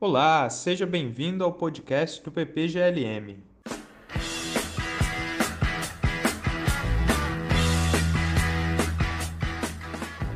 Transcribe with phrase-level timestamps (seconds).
[0.00, 3.38] Olá, seja bem-vindo ao podcast do PPGLM.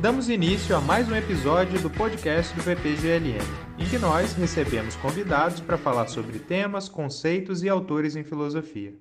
[0.01, 3.45] Damos início a mais um episódio do podcast do PPGLM,
[3.77, 8.95] em que nós recebemos convidados para falar sobre temas, conceitos e autores em filosofia.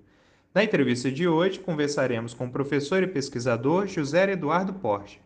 [0.56, 5.22] Na entrevista de hoje, conversaremos com o professor e pesquisador José Eduardo Porte.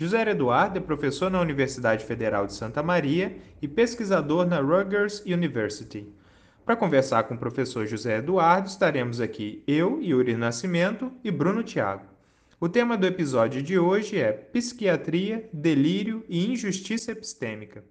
[0.00, 6.06] José Eduardo é professor na Universidade Federal de Santa Maria e pesquisador na Rutgers University.
[6.64, 12.04] Para conversar com o professor José Eduardo, estaremos aqui eu, Yuri Nascimento e Bruno Thiago.
[12.60, 17.82] O tema do episódio de hoje é Psiquiatria, Delírio e Injustiça Epistêmica.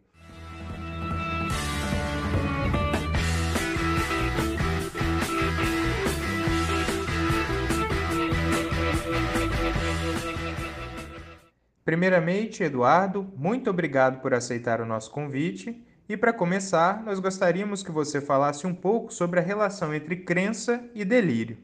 [11.88, 15.82] Primeiramente, Eduardo, muito obrigado por aceitar o nosso convite.
[16.10, 20.84] E para começar, nós gostaríamos que você falasse um pouco sobre a relação entre crença
[20.94, 21.58] e delírio.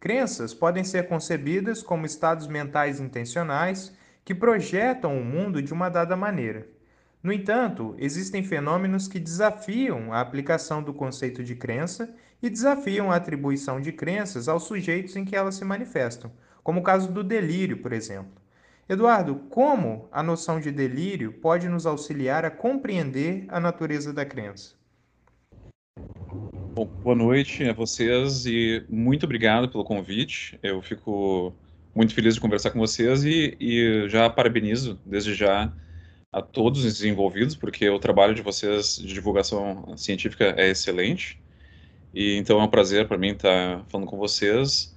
[0.00, 6.16] Crenças podem ser concebidas como estados mentais intencionais que projetam o mundo de uma dada
[6.16, 6.66] maneira.
[7.22, 12.12] No entanto, existem fenômenos que desafiam a aplicação do conceito de crença
[12.42, 16.82] e desafiam a atribuição de crenças aos sujeitos em que elas se manifestam, como o
[16.82, 18.39] caso do delírio, por exemplo.
[18.90, 24.74] Eduardo, como a noção de delírio pode nos auxiliar a compreender a natureza da crença?
[26.74, 30.58] Bom, boa noite a vocês e muito obrigado pelo convite.
[30.60, 31.54] Eu fico
[31.94, 35.72] muito feliz de conversar com vocês e, e já parabenizo desde já
[36.32, 41.40] a todos os envolvidos, porque o trabalho de vocês de divulgação científica é excelente.
[42.12, 44.92] E então é um prazer para mim estar falando com vocês.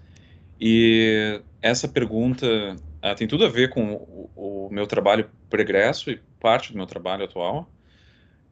[0.60, 6.20] E essa pergunta uh, tem tudo a ver com o, o, meu trabalho pregresso e
[6.40, 7.70] parte do meu trabalho atual,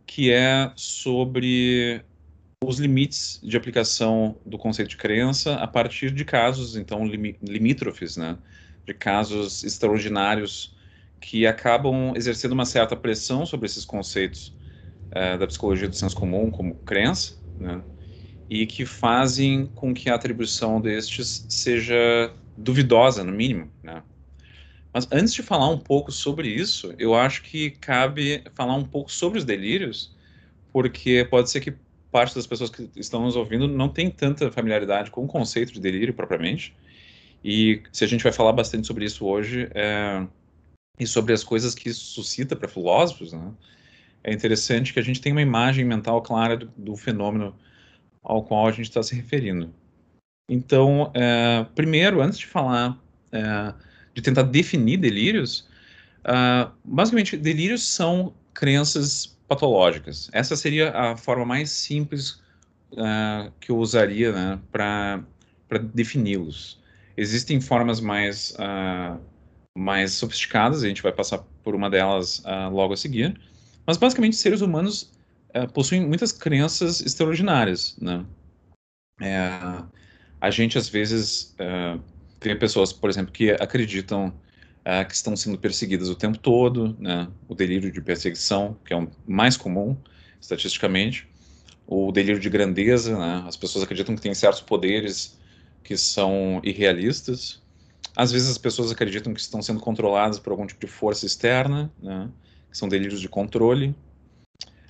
[0.06, 2.04] que é sobre
[2.64, 8.38] os limites de aplicação do conceito de crença a partir de casos, então, limítrofes, né?
[8.86, 10.76] De casos extraordinários
[11.20, 14.56] que acabam exercendo uma certa pressão sobre esses conceitos
[15.12, 17.82] uh, da psicologia do senso comum, como crença, né?
[18.50, 24.04] E que fazem com que a atribuição destes seja duvidosa, no mínimo, né?
[24.94, 29.12] Mas antes de falar um pouco sobre isso, eu acho que cabe falar um pouco
[29.12, 30.14] sobre os delírios,
[30.72, 31.74] porque pode ser que
[32.12, 35.80] parte das pessoas que estão nos ouvindo não tem tanta familiaridade com o conceito de
[35.80, 36.76] delírio propriamente.
[37.44, 40.28] E se a gente vai falar bastante sobre isso hoje, é,
[41.00, 43.52] e sobre as coisas que isso suscita para filósofos, né,
[44.24, 47.56] é interessante que a gente tenha uma imagem mental clara do, do fenômeno
[48.22, 49.74] ao qual a gente está se referindo.
[50.48, 53.02] Então, é, primeiro, antes de falar
[53.32, 53.74] é,
[54.14, 55.68] de tentar definir delírios,
[56.26, 60.30] uh, basicamente, delírios são crenças patológicas.
[60.34, 62.42] Essa seria a forma mais simples
[62.94, 65.24] uh, que eu usaria né, para
[65.94, 66.80] defini-los.
[67.18, 69.20] Existem formas mais, uh,
[69.78, 73.40] mais sofisticadas, a gente vai passar por uma delas logo a seguir,
[73.86, 75.12] mas basicamente seres humanos
[75.74, 77.96] possuem muitas crenças extraordinárias.
[78.02, 78.26] Né?
[79.22, 79.52] É,
[80.40, 81.56] a gente às vezes
[82.42, 84.30] tem pessoas, por exemplo, que acreditam
[84.80, 87.28] uh, que estão sendo perseguidas o tempo todo, né?
[87.48, 89.96] o delírio de perseguição, que é o mais comum
[90.42, 91.28] estatisticamente,
[91.86, 93.44] o delírio de grandeza, né?
[93.48, 95.40] as pessoas acreditam que têm certos poderes
[95.84, 97.62] que são irrealistas.
[98.16, 101.94] Às vezes as pessoas acreditam que estão sendo controladas por algum tipo de força externa,
[102.02, 102.28] né?
[102.72, 103.96] que são delírios de controle.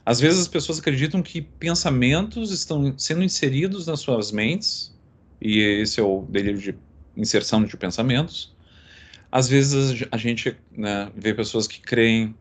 [0.05, 4.97] Às vezes as pessoas acreditam que pensamentos estão sendo inseridos nas suas mentes,
[5.41, 6.75] e esse é o delírio de
[7.15, 8.53] inserção de pensamentos.
[9.31, 12.35] Às vezes a gente né, vê pessoas que creem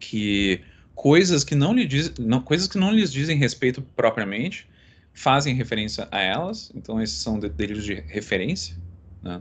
[0.00, 0.60] que
[0.94, 4.68] coisas que não lhe diz, não, coisas que não lhes dizem respeito propriamente
[5.12, 6.72] fazem referência a elas.
[6.74, 8.76] Então esses são delírios de referência.
[9.22, 9.40] Né?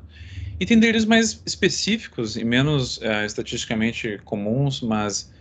[0.60, 5.32] E tem delírios mais específicos e menos uh, estatisticamente comuns, mas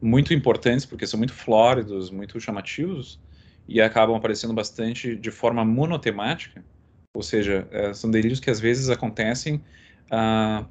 [0.00, 3.20] muito importantes porque são muito flóridos, muito chamativos
[3.68, 6.64] e acabam aparecendo bastante de forma monotemática
[7.14, 9.62] ou seja, é, são delírios que às vezes acontecem
[10.10, 10.64] ah,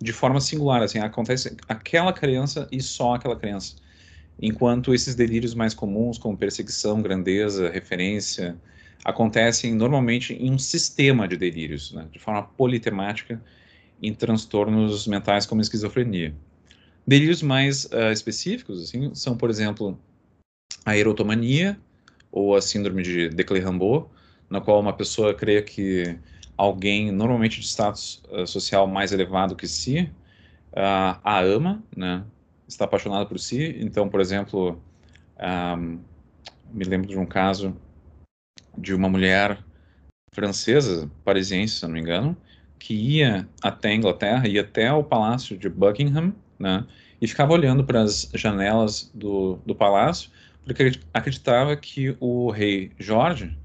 [0.00, 3.74] de forma singular, assim, acontece aquela criança e só aquela criança.
[4.40, 8.56] Enquanto esses delírios mais comuns, como perseguição, grandeza, referência,
[9.04, 13.42] acontecem normalmente em um sistema de delírios, né, de forma politemática,
[14.00, 16.32] em transtornos mentais como esquizofrenia.
[17.04, 19.98] Delírios mais uh, específicos assim, são, por exemplo,
[20.84, 21.76] a erotomania
[22.30, 24.06] ou a síndrome de Declerc-Rambaud,
[24.48, 26.18] na qual uma pessoa crê que
[26.56, 30.10] alguém, normalmente de status uh, social mais elevado que si,
[30.72, 32.24] uh, a ama, né?
[32.66, 33.78] Está apaixonado por si.
[33.80, 34.82] Então, por exemplo,
[35.38, 35.98] um,
[36.72, 37.76] me lembro de um caso
[38.76, 39.58] de uma mulher
[40.32, 42.36] francesa, parisiense, se não me engano,
[42.78, 46.86] que ia até a Inglaterra, ia até o palácio de Buckingham, né,
[47.20, 50.30] e ficava olhando para as janelas do, do palácio,
[50.64, 53.56] porque acreditava que o rei Jorge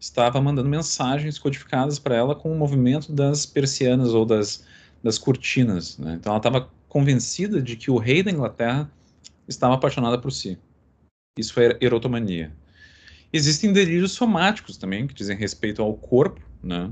[0.00, 4.64] estava mandando mensagens codificadas para ela com o movimento das persianas ou das,
[5.02, 5.98] das cortinas.
[5.98, 6.14] Né?
[6.18, 8.90] Então ela estava convencida de que o rei da Inglaterra
[9.46, 10.58] estava apaixonado por si.
[11.38, 12.52] Isso foi erotomania.
[13.32, 16.90] Existem delírios somáticos também, que dizem respeito ao corpo, né?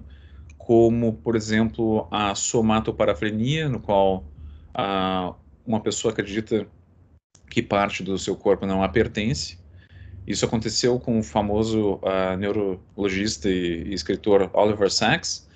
[0.56, 4.25] como, por exemplo, a somatoparafrenia, no qual
[4.75, 5.34] a,
[5.66, 6.69] uma pessoa acredita
[7.49, 9.57] que parte do seu corpo não a pertence.
[10.28, 15.48] Isso aconteceu com o famoso uh, neurologista e, e, escritor Oliver Sacks,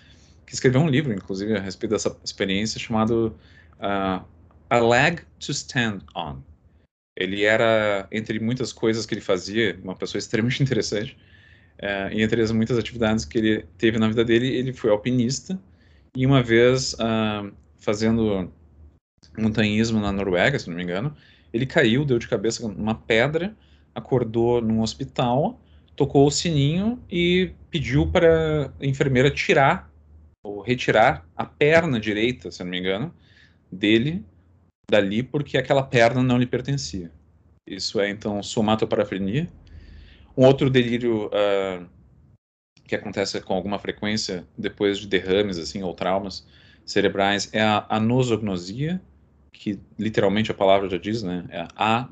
[0.47, 3.37] que escreveu um livro, inclusive, a respeito dessa experiência, chamado
[3.79, 4.25] uh,
[4.71, 6.39] A Leg to Stand On.
[7.15, 11.19] Ele era, entre muitas coisas que ele fazia, uma pessoa extremamente interessante,
[11.79, 15.61] uh, e entre as muitas atividades que ele teve na vida dele, ele foi alpinista,
[16.17, 16.95] e uma vez,
[17.79, 18.53] fazendo
[19.39, 21.15] montanhismo na Noruega, se não me engano,
[21.53, 23.55] ele caiu, deu de cabeça numa pedra,
[23.95, 25.61] acordou num hospital,
[25.97, 29.91] tocou o sininho e pediu para a enfermeira tirar
[30.45, 33.15] ou retirar a perna direita, se não me engano,
[33.71, 34.25] dele
[34.91, 37.11] dali porque aquela perna não lhe pertencia.
[37.67, 39.49] Isso é então somatoparafrenia.
[40.37, 41.87] Um outro delírio uh,
[42.85, 46.47] que acontece com alguma frequência depois de derrames assim ou traumas
[46.85, 49.01] cerebrais é a anosognosia,
[49.53, 51.47] que literalmente a palavra já diz, né?
[51.49, 52.09] É a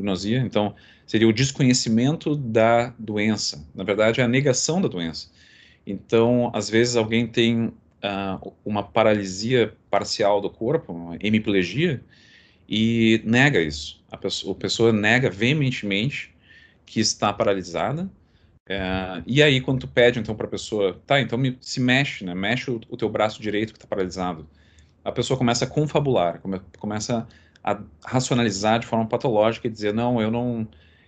[0.00, 0.38] anosognosia.
[0.40, 0.74] Então,
[1.06, 3.66] seria o desconhecimento da doença.
[3.74, 5.30] Na verdade, é a negação da doença.
[5.86, 12.02] Então, às vezes alguém tem uh, uma paralisia parcial do corpo, uma hemiplegia,
[12.68, 14.02] e nega isso.
[14.10, 16.34] A pessoa, a pessoa nega veementemente
[16.86, 18.04] que está paralisada.
[18.68, 22.24] Uh, e aí, quando tu pede então para a pessoa, tá, então me, se mexe,
[22.24, 22.34] né?
[22.34, 24.48] Mexe o, o teu braço direito que está paralisado
[25.04, 27.26] a pessoa começa a confabular, come, começa a
[28.04, 30.66] racionalizar de forma patológica e dizer não, eu não,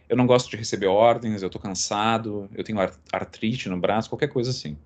[0.09, 2.79] eu não gosto de receber ordens, eu estou cansado, eu tenho
[3.13, 4.77] artrite no braço, qualquer coisa assim.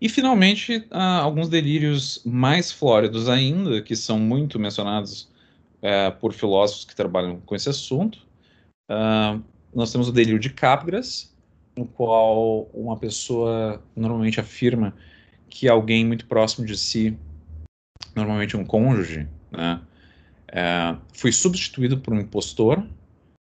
[0.00, 5.30] E finalmente, alguns delírios mais flóridos ainda, que são muito mencionados
[5.80, 8.18] é, por filósofos que trabalham com esse assunto.
[8.90, 9.42] Uh,
[9.74, 11.34] nós temos o delírio de Capgras,
[11.76, 14.94] no qual uma pessoa normalmente afirma
[15.48, 17.16] que alguém muito próximo de si
[18.14, 19.80] normalmente um cônjuge, né,
[20.48, 22.86] é, foi substituído por um impostor.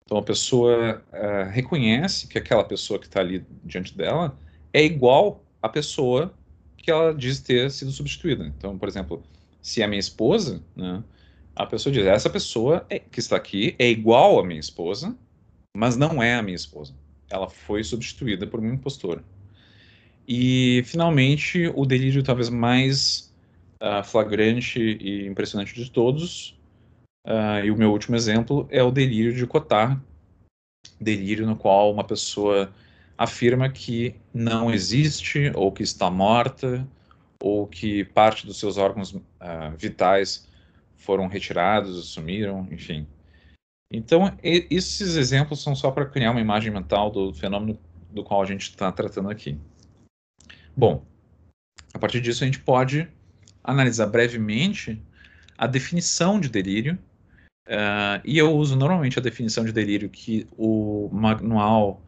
[0.04, 4.38] Então a pessoa é, reconhece que aquela pessoa que está ali diante dela
[4.72, 6.34] é igual à pessoa
[6.76, 8.46] que ela diz ter sido substituída.
[8.46, 9.22] Então, por exemplo,
[9.60, 11.02] se é minha esposa, né,
[11.54, 15.16] a pessoa diz: essa pessoa é, que está aqui é igual à minha esposa,
[15.76, 16.94] mas não é a minha esposa.
[17.28, 19.22] Ela foi substituída por uma impostora.
[20.26, 23.27] E, finalmente, o delírio talvez mais
[23.80, 26.58] uh, flagrante e impressionante de todos.
[27.26, 30.00] Uh, e o meu último exemplo é o delírio de Cotard,
[31.00, 32.72] delírio no qual uma pessoa
[33.16, 36.86] afirma que não existe ou que está morta
[37.42, 39.22] ou que parte dos seus órgãos uh,
[39.76, 40.48] vitais
[40.96, 43.06] foram retirados, sumiram, enfim.
[43.92, 47.78] Então, esses exemplos são só para criar uma imagem mental do fenômeno
[48.10, 49.58] do qual a gente está tratando aqui.
[50.76, 51.04] Bom,
[51.94, 53.08] a partir disso a gente pode
[53.62, 55.00] analisar brevemente
[55.56, 56.98] a definição de delírio.
[57.66, 62.00] Uh, e eu uso normalmente a definição de delírio que o Manual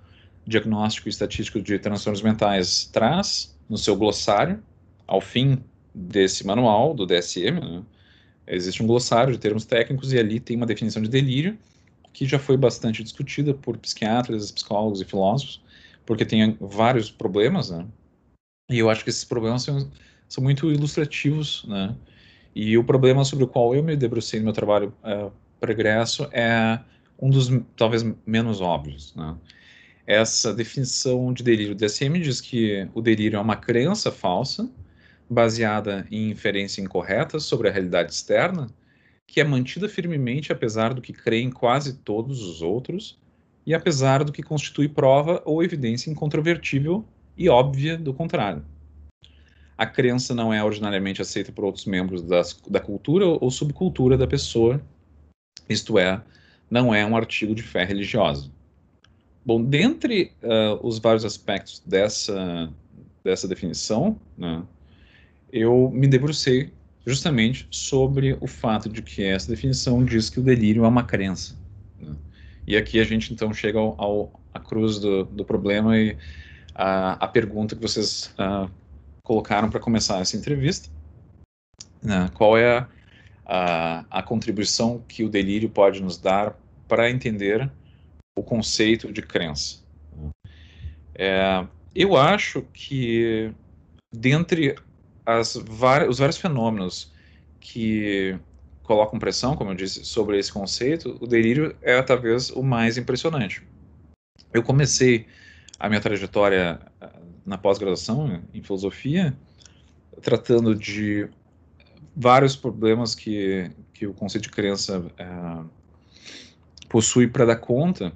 [0.47, 4.63] Diagnóstico e Estatístico de Transtornos Mentais traz no seu glossário.
[5.07, 5.63] Ao fim
[5.95, 7.83] desse manual, do DSM, né,
[8.47, 11.59] existe um glossário de termos técnicos e ali tem uma definição de delírio
[12.13, 15.63] que já foi bastante discutida por psiquiatras, psicólogos e filósofos,
[16.05, 17.87] porque tem vários problemas, né?
[18.69, 19.91] E eu acho que esses problemas são
[20.31, 21.95] são muito ilustrativos, né?
[22.55, 26.79] E o problema sobre o qual eu me debrucei no meu trabalho é, pregresso é
[27.21, 29.37] um dos talvez menos óbvios, né?
[30.07, 31.75] Essa definição de delírio.
[31.75, 34.71] DSM diz que o delírio é uma crença falsa,
[35.29, 38.69] baseada em inferência incorreta sobre a realidade externa,
[39.27, 43.21] que é mantida firmemente apesar do que creem quase todos os outros
[43.67, 47.05] e apesar do que constitui prova ou evidência incontrovertível
[47.37, 48.65] e óbvia do contrário
[49.81, 54.27] a crença não é ordinariamente aceita por outros membros das, da cultura ou subcultura da
[54.27, 54.79] pessoa,
[55.71, 56.23] isto é,
[56.71, 58.51] não é um artigo de fé religiosa.
[59.43, 62.71] Bom, dentre uh, os vários aspectos dessa,
[63.25, 64.63] dessa definição, né,
[65.51, 66.71] eu me debrucei
[67.07, 71.57] justamente sobre o fato de que essa definição diz que o delírio é uma crença.
[71.99, 72.15] Né?
[72.67, 76.19] E aqui a gente então chega ao, ao à cruz do, do problema e
[76.75, 78.71] a, a pergunta que vocês uh,
[79.31, 80.91] colocaram para começar essa entrevista.
[82.03, 82.29] Né?
[82.35, 82.89] Qual é a,
[83.47, 86.59] a, a contribuição que o delírio pode nos dar
[86.89, 87.71] para entender
[88.37, 89.85] o conceito de crença?
[91.15, 93.53] É, eu acho que
[94.13, 94.75] dentre
[95.25, 97.13] as, os vários fenômenos
[97.61, 98.37] que
[98.83, 103.63] colocam pressão, como eu disse, sobre esse conceito, o delírio é talvez o mais impressionante.
[104.53, 105.29] Eu comecei
[105.79, 106.81] a minha trajetória
[107.51, 109.37] na pós-graduação em filosofia
[110.23, 111.29] tratando de
[112.15, 115.27] vários problemas que, que o conceito de crença é,
[116.89, 118.13] possui para dar conta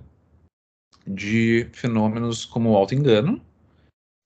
[1.04, 3.44] de fenômenos como o auto-engano,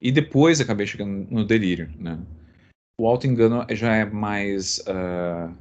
[0.00, 2.20] e depois acabei chegando no delírio, né?
[3.00, 5.52] O auto-engano já é mais uh,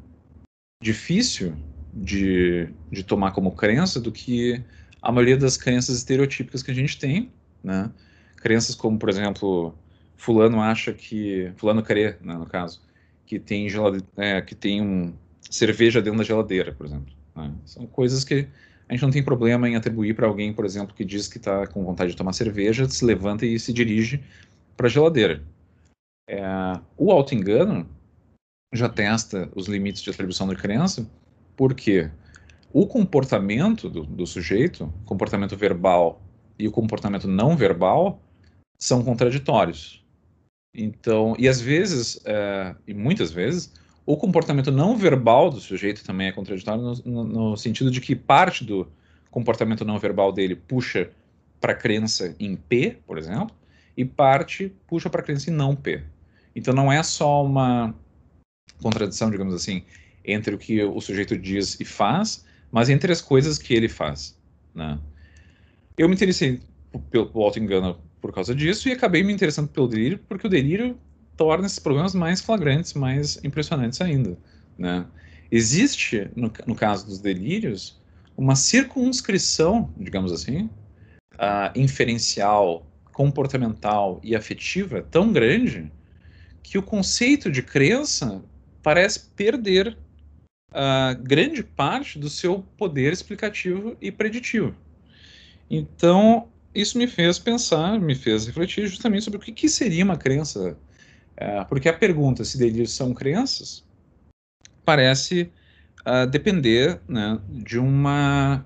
[0.82, 1.56] difícil
[1.94, 4.64] de, de tomar como crença do que
[5.02, 7.32] a maioria das crenças estereotípicas que a gente tem,
[7.64, 7.92] né?
[8.38, 9.74] Crenças como, por exemplo,
[10.16, 11.52] fulano acha que...
[11.58, 12.82] Fulano crê, né, no caso,
[13.26, 15.14] que tem, gelade, é, que tem um
[15.50, 17.14] cerveja dentro da geladeira, por exemplo.
[17.36, 17.54] Né?
[17.66, 18.48] São coisas que
[18.88, 21.68] a gente não tem problema em atribuir para alguém, por exemplo, que diz que está
[21.68, 24.24] com vontade de tomar cerveja, se levanta e se dirige
[24.76, 25.44] para a geladeira.
[26.30, 26.42] É,
[26.98, 27.88] o auto-engano
[28.74, 31.10] já testa os limites de atribuição de crença,
[31.56, 32.10] porque
[32.72, 36.22] o comportamento do, do sujeito, comportamento verbal
[36.60, 38.22] e o comportamento não verbal,
[38.78, 40.06] são contraditórios.
[40.74, 43.74] Então, e às vezes, é, e muitas vezes,
[44.06, 48.64] o comportamento não verbal do sujeito também é contraditório no, no, sentido de que parte
[48.64, 48.88] do
[49.32, 51.10] comportamento não verbal dele puxa
[51.60, 53.56] para a crença em P, por exemplo,
[53.96, 56.04] e parte puxa para a crença em não P.
[56.56, 57.94] Então não é só uma
[58.82, 59.84] contradição, digamos assim,
[60.24, 64.38] entre o que o sujeito diz e faz, mas entre as coisas que ele faz.
[64.74, 65.00] Né?
[65.98, 66.62] Eu me interessei
[67.10, 70.98] pelo auto-engano por causa disso e acabei me interessando pelo delírio, porque o delírio
[71.36, 74.38] torna esses problemas mais flagrantes, mais impressionantes ainda.
[74.78, 75.06] Né?
[75.52, 78.02] Existe, no, no caso dos delírios,
[78.36, 80.70] uma circunscrição, digamos assim,
[81.36, 85.92] uh, inferencial, comportamental e afetiva tão grande
[86.62, 88.44] que o conceito de crença
[88.84, 89.98] parece perder
[90.72, 94.76] uh, grande parte do seu poder explicativo e preditivo.
[95.70, 100.18] Então, isso me fez pensar, me fez refletir justamente sobre o que, que seria uma
[100.18, 100.78] crença
[101.36, 103.86] é, porque a pergunta se delírios são crenças
[104.84, 105.52] parece
[106.06, 108.66] uh, depender né, de uma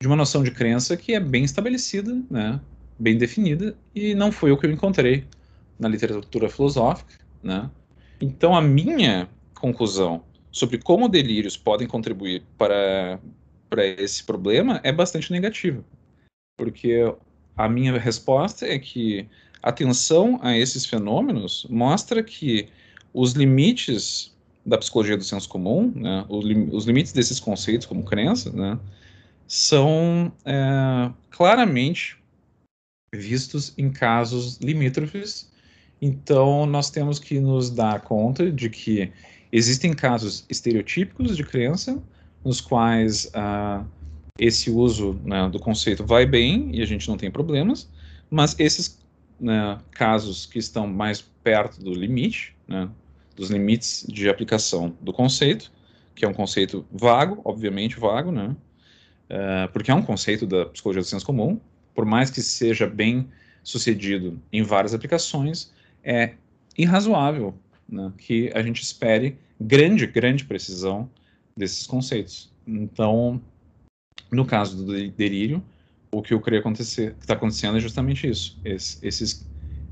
[0.00, 2.60] de uma noção de crença que é bem estabelecida, né,
[2.98, 5.24] bem definida, e não foi o que eu encontrei
[5.78, 7.14] na literatura filosófica.
[7.42, 7.70] Né?
[8.20, 13.18] Então, a minha conclusão sobre como delírios podem contribuir para,
[13.70, 15.82] para esse problema é bastante negativa,
[16.56, 17.14] porque
[17.56, 19.28] a minha resposta é que
[19.62, 22.68] atenção a esses fenômenos mostra que
[23.12, 24.34] os limites
[24.64, 28.78] da psicologia do senso comum, né, os limites desses conceitos como crença, né,
[29.46, 32.16] são é, claramente
[33.14, 35.52] vistos em casos limítrofes.
[36.00, 39.12] Então, nós temos que nos dar conta de que
[39.52, 42.02] existem casos estereotípicos de crença,
[42.44, 43.84] nos quais ah,
[44.38, 47.88] esse uso né, do conceito vai bem e a gente não tem problemas,
[48.28, 48.98] mas esses
[49.38, 52.88] né, casos que estão mais perto do limite, né,
[53.36, 55.70] dos limites de aplicação do conceito,
[56.16, 58.56] que é um conceito vago, obviamente vago, né,
[59.30, 61.60] uh, porque é um conceito da psicologia do senso comum,
[61.94, 63.28] por mais que seja bem
[63.62, 65.72] sucedido em várias aplicações,
[66.02, 66.34] é
[66.76, 67.54] irrazoável
[67.88, 71.08] né, que a gente espere grande, grande precisão
[71.56, 72.52] desses conceitos.
[72.66, 73.40] Então,
[74.34, 75.62] no caso do delírio,
[76.10, 78.60] o que eu creio acontecer, que está acontecendo é justamente isso.
[78.64, 79.48] Esse, esses,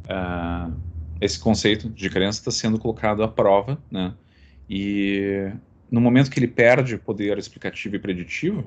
[0.07, 0.73] uh,
[1.21, 4.15] esse conceito de crença está sendo colocado à prova, né?
[4.69, 5.51] E
[5.91, 8.65] no momento que ele perde o poder explicativo e preditivo,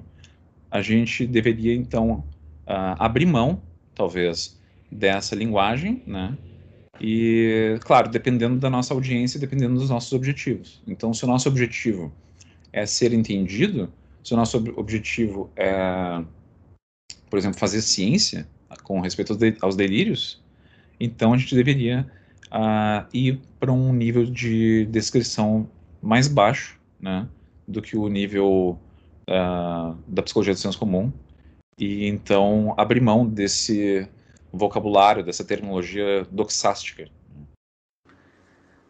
[0.70, 2.24] a gente deveria então
[2.67, 3.62] uh, abrir mão,
[3.94, 4.60] talvez,
[4.91, 6.38] dessa linguagem, né?
[7.00, 10.82] E, claro, dependendo da nossa audiência, dependendo dos nossos objetivos.
[10.88, 12.13] Então, se o nosso objetivo
[12.72, 13.91] é ser entendido,
[14.25, 16.22] se o nosso objetivo é
[17.29, 18.48] por exemplo, fazer ciência
[18.84, 20.41] com respeito aos delírios,
[21.00, 22.10] então a gente deveria
[22.46, 25.70] uh, ir para um nível de descrição
[26.01, 27.27] mais baixo, né,
[27.67, 28.79] do que o nível
[29.29, 31.12] uh, da psicologia do senso comum,
[31.77, 34.08] e então abrir mão desse
[34.51, 37.10] vocabulário, dessa terminologia doxástica.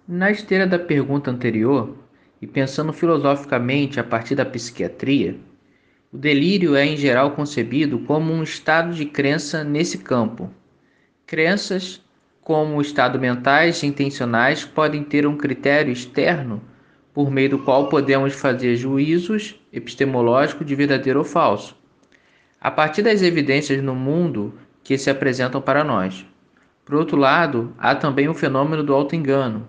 [0.08, 1.98] Na esteira da pergunta anterior,
[2.42, 5.38] e pensando filosoficamente a partir da psiquiatria,
[6.16, 10.50] O delírio é, em geral, concebido como um estado de crença nesse campo.
[11.28, 12.02] Crenças,
[12.42, 16.62] como estado mentais e intencionais, podem ter um critério externo
[17.14, 21.76] por meio do qual podemos fazer juízos epistemológicos de verdadeiro ou falso,
[22.62, 26.26] a partir das evidências no mundo que se apresentam para nós.
[26.86, 29.68] Por outro lado, há também o fenômeno do auto-engano,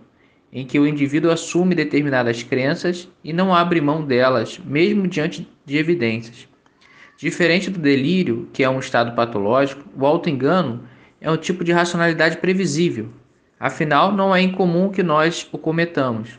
[0.56, 5.76] em que o indivíduo assume determinadas crenças e não abre mão delas, mesmo diante de
[5.76, 6.48] evidências.
[7.18, 10.84] Diferente do delírio, que é um estado patológico, o auto-engano
[11.20, 13.10] é um tipo de racionalidade previsível.
[13.60, 16.38] Afinal, não é incomum que nós o cometamos.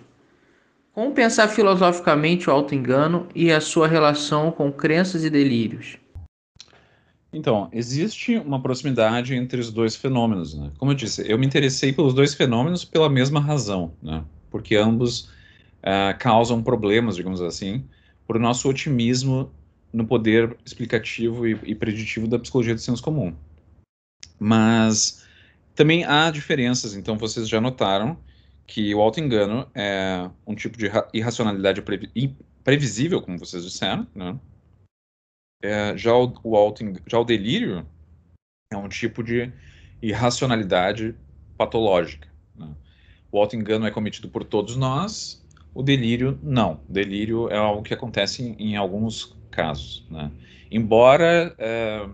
[0.91, 5.99] Como pensar filosoficamente o auto-engano e a sua relação com crenças e delírios?
[7.37, 10.55] Então, existe uma proximidade entre os dois fenômenos.
[10.55, 10.71] Né?
[10.79, 14.25] Como eu disse, eu me interessei pelos dois fenômenos pela mesma razão, né?
[14.49, 15.29] porque ambos
[15.83, 17.85] uh, causam problemas, digamos assim,
[18.25, 19.51] por nosso otimismo
[19.93, 23.35] no poder explicativo e, e preditivo da psicologia do senso comum.
[24.39, 25.23] Mas
[25.75, 28.17] também há diferenças, então vocês já notaram
[28.65, 31.83] que o auto-engano é um tipo de irracionalidade
[32.63, 34.35] previsível, como vocês disseram, né?
[35.61, 36.75] É, já, o, o
[37.07, 37.85] já o delírio
[38.71, 39.51] é um tipo de
[40.01, 41.15] irracionalidade
[41.57, 42.27] patológica.
[42.55, 42.69] Né?
[43.31, 46.81] O auto-engano é cometido por todos nós, o delírio não.
[46.87, 50.05] O delírio é algo que acontece em, em alguns casos.
[50.09, 50.31] Né?
[50.69, 52.07] Embora é,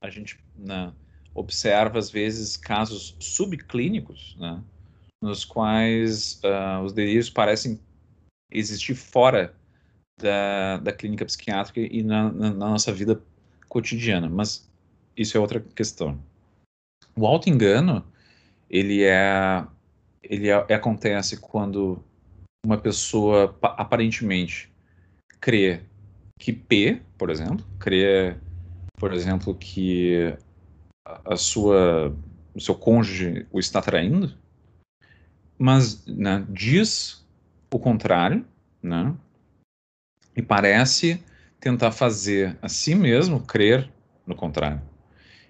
[0.00, 0.92] a gente né,
[1.34, 4.62] observa, às vezes, casos subclínicos, né,
[5.22, 7.80] nos quais uh, os delírios parecem
[8.50, 9.54] existir fora
[10.18, 13.20] da, da clínica psiquiátrica e na, na, na nossa vida
[13.68, 14.68] cotidiana, mas
[15.16, 16.18] isso é outra questão.
[17.14, 18.04] O auto-engano,
[18.68, 19.64] ele é
[20.22, 22.02] ele é, acontece quando
[22.64, 24.72] uma pessoa aparentemente
[25.40, 25.82] crê
[26.38, 28.36] que P, por exemplo, crê,
[28.98, 30.36] por exemplo, que
[31.04, 32.14] a sua
[32.54, 34.34] o seu cônjuge o está traindo,
[35.58, 37.24] mas né, diz
[37.70, 38.44] o contrário,
[38.82, 39.14] né?
[40.36, 41.22] E parece
[41.58, 43.90] tentar fazer a si mesmo crer
[44.26, 44.80] no contrário.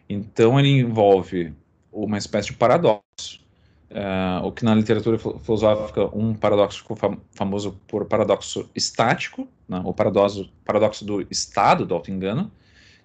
[0.09, 1.53] Então ele envolve
[1.92, 3.44] uma espécie de paradoxo,
[3.90, 9.83] uh, o que na literatura filosófica um paradoxo ficou fam famoso por paradoxo estático, né,
[9.85, 12.53] o paradoxo, paradoxo do estado do auto-engano,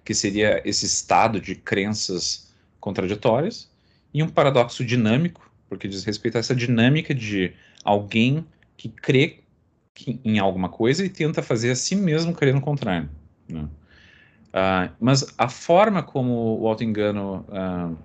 [0.04, 3.70] que seria esse estado de crenças contraditórias,
[4.14, 8.44] e um paradoxo dinâmico, porque diz respeito a essa dinâmica de alguém
[8.76, 9.41] que crê
[10.24, 13.08] em alguma coisa e tenta fazer a si mesmo querendo o contrário.
[13.48, 13.68] Né?
[14.52, 17.96] Uh, mas a forma como o auto-engano uh,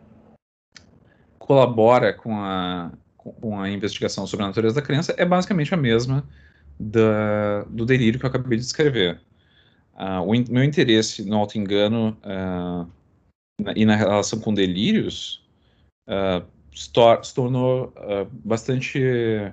[1.38, 6.24] colabora com a, com a investigação sobre a natureza da crença é basicamente a mesma
[6.80, 9.20] da, do delírio que eu acabei de descrever.
[9.94, 12.16] Uh, o in, meu interesse no auto-engano
[13.76, 15.44] e na relação com delírios
[16.72, 17.92] se, tor se tornou
[18.46, 19.52] bastante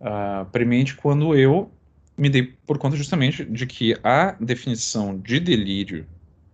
[0.00, 1.70] uh, premente quando eu
[2.16, 6.06] me dei por conta justamente de que a definição de delírio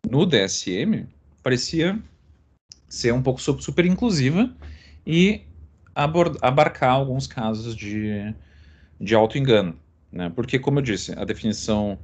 [0.09, 1.07] no DSM
[1.43, 1.99] parecia
[2.89, 4.55] ser um pouco super inclusiva
[5.07, 5.43] e
[5.95, 8.35] abarcar alguns casos de,
[9.01, 9.79] de auto-engano.
[10.13, 10.31] Né?
[10.35, 11.99] Porque, como eu disse, a definição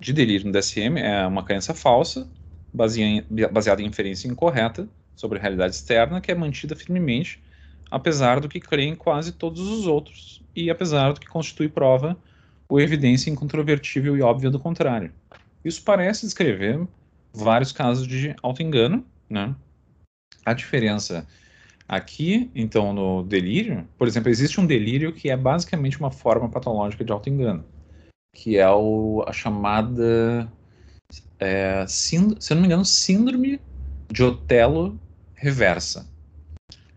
[0.00, 2.28] de delírio no DSM é uma crença falsa,
[2.72, 7.42] baseada em inferência incorreta sobre a realidade externa, que é mantida firmemente,
[7.90, 12.16] apesar do que creem quase todos os outros e apesar do que constitui prova
[12.68, 15.12] ou evidência incontrovertível e óbvia do contrário.
[15.64, 16.86] Isso parece descrever
[17.32, 19.54] vários casos de auto-engano, né?
[20.44, 21.26] A diferença
[21.88, 27.04] aqui, então, no delírio, por exemplo, existe um delírio que é basicamente uma forma patológica
[27.04, 27.64] de auto-engano,
[28.32, 30.50] que é o, a chamada,
[31.38, 33.60] é, se eu não me engano, síndrome
[34.10, 34.98] de Otelo
[35.34, 36.08] reversa.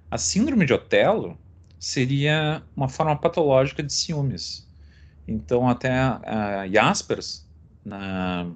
[0.09, 1.37] A síndrome de Otelo
[1.83, 4.65] seria uma forma patológica de ciúmes.
[5.27, 7.45] Então, até a Jaspers,
[7.83, 8.49] na,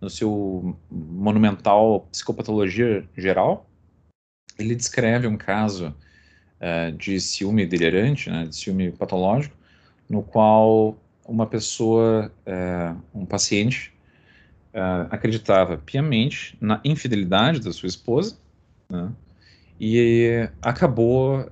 [0.00, 3.68] no seu monumental Psicopatologia Geral,
[4.56, 5.92] ele descreve um caso
[6.60, 9.56] uh, de ciúme delirante, né, de ciúme patológico,
[10.08, 13.92] no qual uma pessoa, uh, um paciente,
[14.72, 18.38] uh, acreditava piamente na infidelidade da sua esposa,
[18.88, 19.10] né,
[19.80, 21.50] e acabou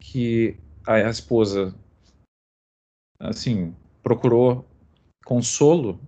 [0.00, 1.74] que a esposa,
[3.20, 4.66] assim, procurou
[5.24, 6.00] consolo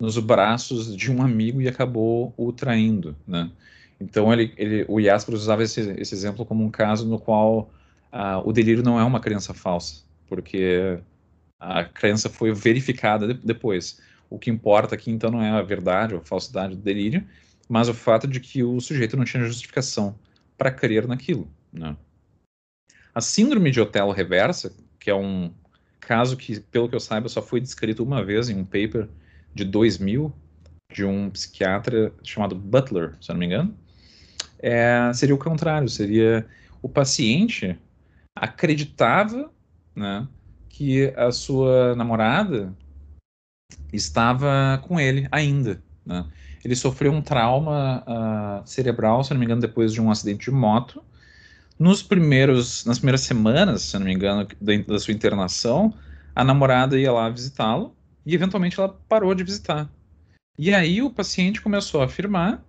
[0.00, 3.50] nos braços de um amigo e acabou o traindo, né?
[4.00, 7.70] Então ele, ele, o Jaspers usava esse, esse exemplo como um caso no qual
[8.10, 10.98] uh, o delírio não é uma crença falsa, porque
[11.58, 14.00] a crença foi verificada de, depois.
[14.30, 17.26] o que importa aqui então não é a verdade ou a falsidade do delírio,
[17.68, 20.18] mas o fato de que o sujeito não tinha justificação
[20.56, 21.46] para crer naquilo.
[21.70, 21.94] Né?
[23.14, 25.52] A síndrome de Otelo reversa, que é um
[25.98, 29.08] caso que, pelo que eu saiba, só foi descrito uma vez em um paper
[29.54, 30.32] de 2000
[30.92, 33.74] de um psiquiatra chamado Butler, se eu não me engano,
[34.58, 36.46] é, seria o contrário, seria
[36.82, 37.78] o paciente
[38.34, 39.50] acreditava
[39.94, 40.26] né,
[40.68, 42.74] que a sua namorada
[43.92, 45.82] estava com ele ainda.
[46.04, 46.26] Né?
[46.64, 50.50] Ele sofreu um trauma uh, cerebral, se não me engano, depois de um acidente de
[50.50, 51.02] moto.
[51.80, 55.94] Nos primeiros, nas primeiras semanas, se não me engano, da, da sua internação,
[56.34, 59.90] a namorada ia lá visitá-lo e eventualmente ela parou de visitar.
[60.58, 62.62] E aí o paciente começou a afirmar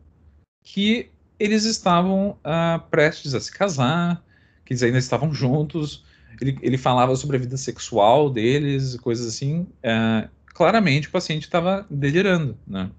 [0.63, 4.23] que eles estavam uh, prestes a se casar,
[4.63, 6.05] que eles ainda estavam juntos.
[6.39, 9.67] Ele, ele falava sobre a vida sexual deles, coisas assim.
[9.83, 12.89] Uh, claramente o paciente estava delirando, né?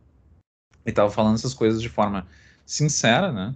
[0.84, 2.26] Ele estava falando essas coisas de forma
[2.66, 3.54] sincera, né?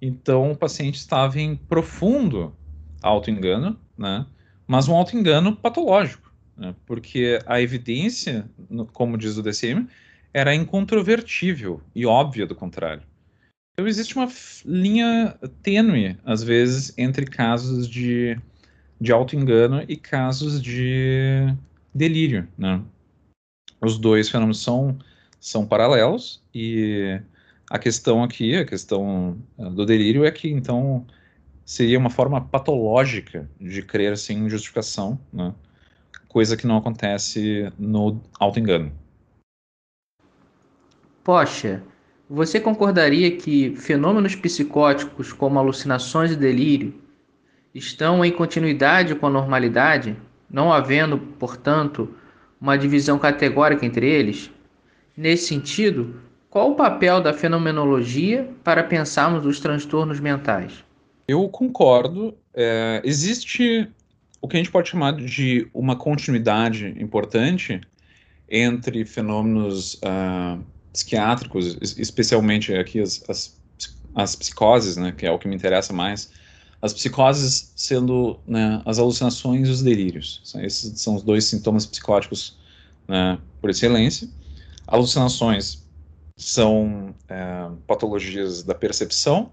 [0.00, 2.54] Então o paciente estava em profundo
[3.02, 4.26] auto-engano, né?
[4.66, 6.74] Mas um auto-engano patológico, né?
[6.84, 8.48] porque a evidência,
[8.92, 9.86] como diz o DCM,
[10.34, 13.02] era incontrovertível e óbvia do contrário.
[13.72, 14.28] Então existe uma
[14.64, 18.38] linha tênue, às vezes, entre casos de,
[19.00, 21.54] de auto-engano e casos de
[21.94, 22.82] delírio, né?
[23.80, 24.98] Os dois fenômenos são,
[25.38, 27.20] são paralelos e
[27.70, 31.06] a questão aqui, a questão eh, do delírio é que, então,
[31.64, 35.52] seria uma forma patológica de crer sem justificação, né?
[36.28, 38.92] coisa que não acontece no auto-engano.
[41.24, 41.82] Poxa,
[42.28, 46.94] você concordaria que fenômenos psicóticos como alucinações e delírio
[47.74, 50.16] estão em continuidade com a normalidade,
[50.48, 52.14] não havendo, portanto,
[52.60, 54.50] uma divisão categórica entre eles?
[55.16, 56.20] Nesse sentido,
[56.56, 60.72] qual o papel da fenomenologia para pensarmos os transtornos mentais?
[61.28, 62.34] Eu concordo.
[62.54, 63.86] É, existe
[64.40, 67.78] o que a gente pode chamar de uma continuidade importante
[68.48, 70.58] entre fenômenos uh,
[70.94, 73.60] psiquiátricos, especialmente aqui as, as,
[74.14, 76.32] as, psicoses, né, que é o que me interessa mais,
[76.80, 80.40] as psicoses sendo né, as alucinações e os delírios.
[80.62, 82.56] Esses são os dois sintomas psicóticos
[83.06, 84.26] né, por excelência.
[84.86, 85.84] Alucinações
[86.38, 89.50] são é, patologias da percepção,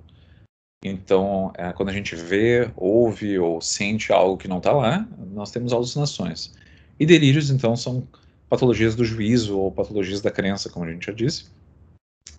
[0.84, 5.50] então, é, quando a gente vê, ouve ou sente algo que não está lá, nós
[5.50, 6.54] temos alucinações.
[7.00, 8.06] E delírios, então, são
[8.50, 11.46] patologias do juízo ou patologias da crença, como a gente já disse.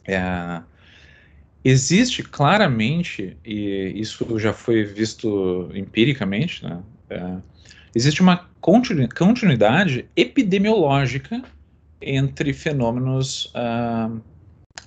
[0.07, 0.62] É,
[1.64, 7.37] existe claramente, e isso já foi visto empiricamente, né, é,
[7.94, 11.42] existe uma continuidade epidemiológica
[12.00, 14.20] entre fenômenos uh,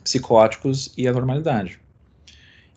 [0.07, 1.79] psicóticos e a normalidade.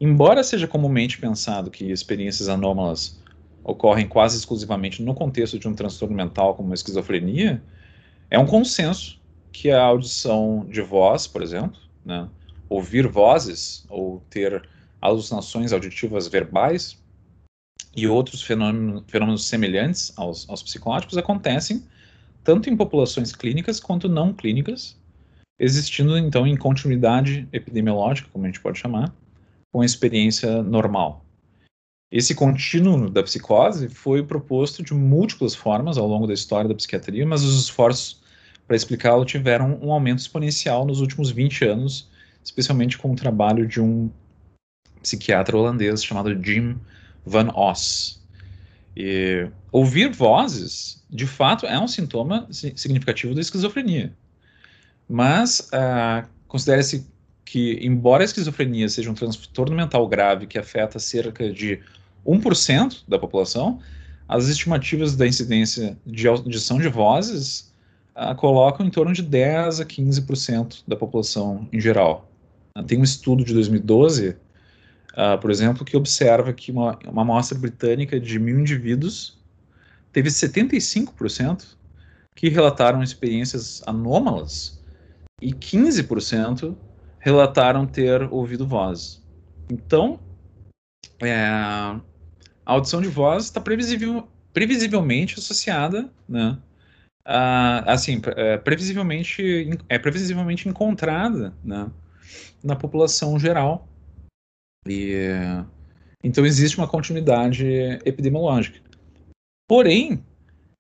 [0.01, 3.21] Embora seja comumente pensado que experiências anômalas
[3.63, 7.63] ocorrem quase exclusivamente no contexto de um transtorno mental como a esquizofrenia,
[8.31, 9.21] é um consenso
[9.53, 12.29] que a audição de voz, por exemplo, né,
[12.69, 14.69] ouvir vozes ou ter
[15.01, 16.99] alucinações auditivas verbais
[17.95, 21.85] e outros fenômenos, fenômenos semelhantes aos, aos psicóticos acontecem
[22.43, 24.97] tanto em populações clínicas quanto não clínicas,
[25.61, 29.15] existindo então em continuidade epidemiológica, como a gente pode chamar,
[29.71, 31.23] com a experiência normal.
[32.11, 37.27] Esse contínuo da psicose foi proposto de múltiplas formas ao longo da história da psiquiatria,
[37.27, 38.21] mas os esforços
[38.67, 42.09] para explicá-lo tiveram um aumento exponencial nos últimos 20 anos,
[42.43, 44.11] especialmente com o trabalho de um
[45.03, 46.81] psiquiatra holandês chamado Jim
[47.25, 48.21] Van Os.
[48.97, 54.17] E ouvir vozes, de fato, é um sintoma significativo da esquizofrenia.
[55.13, 57.05] Mas uh, considere-se
[57.45, 61.81] que, embora a esquizofrenia seja um transtorno mental grave que afeta cerca de
[62.25, 63.81] 1% da população,
[64.29, 67.73] as estimativas da incidência de audição de vozes
[68.15, 72.31] uh, colocam em torno de 10 a 15% da população em geral.
[72.87, 78.21] Tem um estudo de 2012, uh, por exemplo, que observa que uma, uma amostra britânica
[78.21, 79.37] de mil indivíduos
[80.13, 81.65] teve 75%
[82.37, 84.80] que relataram experiências anômalas
[85.41, 86.77] e 15%
[87.19, 89.23] relataram ter ouvido voz.
[89.71, 90.19] Então,
[91.21, 92.01] é, a
[92.65, 96.59] audição de voz está previsivel, previsivelmente associada, né?
[97.25, 101.91] A, assim, é, previsivelmente é previsivelmente encontrada, né?
[102.63, 103.89] Na população geral.
[104.87, 105.19] E
[106.23, 107.65] então existe uma continuidade
[108.05, 108.81] epidemiológica.
[109.69, 110.25] Porém,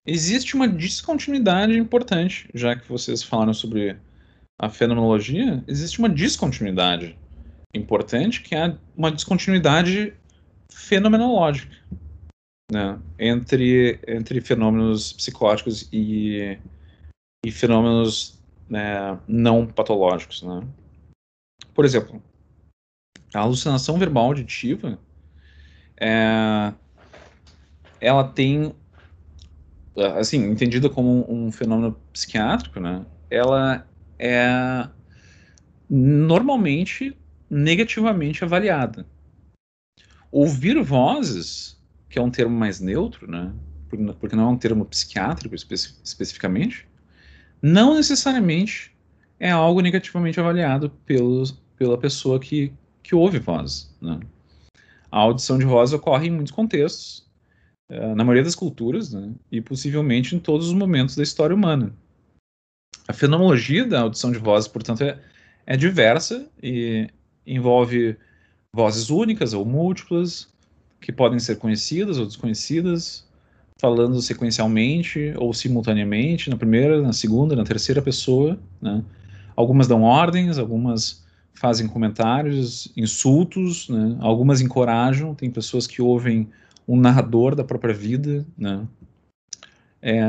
[0.06, 3.96] existe uma descontinuidade importante, já que vocês falaram sobre
[4.62, 7.18] a fenomenologia, existe uma descontinuidade
[7.74, 10.12] importante, que é uma descontinuidade
[10.70, 11.74] fenomenológica
[12.70, 16.58] né, entre, entre fenômenos psicóticos e,
[17.44, 20.42] e fenômenos né, não patológicos.
[20.42, 20.62] Né?
[21.72, 22.22] Por exemplo,
[23.32, 24.98] a alucinação verbal auditiva
[25.98, 26.74] é,
[27.98, 28.74] ela tem
[30.18, 33.04] assim entendida como um fenômeno psiquiátrico, né?
[33.28, 33.86] Ela
[34.20, 34.86] é
[35.88, 37.16] normalmente
[37.48, 39.06] negativamente avaliada.
[40.30, 43.52] Ouvir vozes, que é um termo mais neutro, né?
[43.88, 46.86] Porque não é um termo psiquiátrico espe especificamente,
[47.60, 48.94] não necessariamente
[49.40, 53.92] é algo negativamente avaliado pelos, pela pessoa que, que ouve voz.
[54.00, 54.20] Né?
[55.10, 57.26] A audição de voz ocorre em muitos contextos,
[57.90, 59.32] uh, na maioria das culturas, né?
[59.50, 61.92] e possivelmente em todos os momentos da história humana.
[63.10, 65.18] A fenomenologia da audição de voz, portanto, é,
[65.66, 67.08] é diversa e
[67.44, 68.16] envolve
[68.72, 70.46] vozes únicas ou múltiplas,
[71.00, 73.26] que podem ser conhecidas ou desconhecidas,
[73.80, 78.56] falando sequencialmente ou simultaneamente, na primeira, na segunda, na terceira pessoa.
[78.80, 79.02] Né?
[79.56, 84.18] Algumas dão ordens, algumas fazem comentários, insultos, né?
[84.20, 85.34] algumas encorajam.
[85.34, 86.48] Tem pessoas que ouvem
[86.86, 88.46] um narrador da própria vida.
[88.56, 88.86] Né?
[90.00, 90.22] É,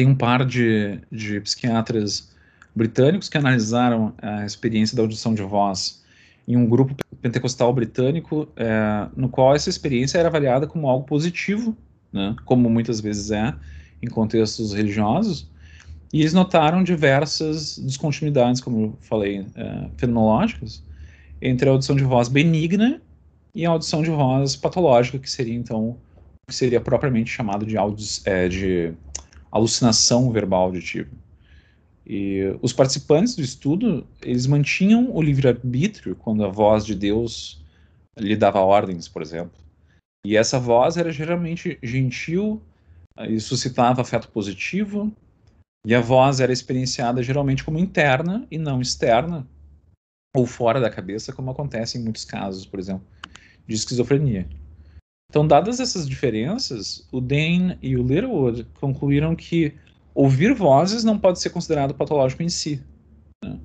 [0.00, 2.30] tem um par de, de psiquiatras
[2.74, 6.02] britânicos que analisaram a experiência da audição de voz
[6.48, 11.76] em um grupo pentecostal britânico, é, no qual essa experiência era avaliada como algo positivo,
[12.10, 13.54] né, como muitas vezes é
[14.02, 15.50] em contextos religiosos,
[16.10, 19.86] e eles notaram diversas descontinuidades, como eu falei, é,
[21.42, 23.02] entre a audição de voz benigna
[23.54, 25.98] e a audição de voz patológica, que seria então
[26.48, 28.94] que seria propriamente chamado de, audios, é, de
[29.50, 31.10] alucinação verbal auditiva.
[32.06, 37.62] E os participantes do estudo, eles mantinham o livre-arbítrio quando a voz de Deus
[38.18, 39.58] lhe dava ordens, por exemplo.
[40.24, 42.60] E essa voz era geralmente gentil
[43.28, 45.12] e suscitava afeto positivo,
[45.86, 49.46] e a voz era experienciada geralmente como interna e não externa,
[50.34, 53.06] ou fora da cabeça, como acontece em muitos casos, por exemplo,
[53.66, 54.48] de esquizofrenia.
[55.30, 59.72] Então, dadas essas diferenças, o Dane e o Littlewood concluíram que
[60.12, 62.82] ouvir vozes não pode ser considerado patológico em si.
[63.44, 63.60] Né?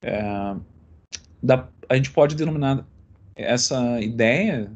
[0.00, 0.56] É,
[1.42, 2.86] da, a gente pode denominar
[3.34, 4.70] essa ideia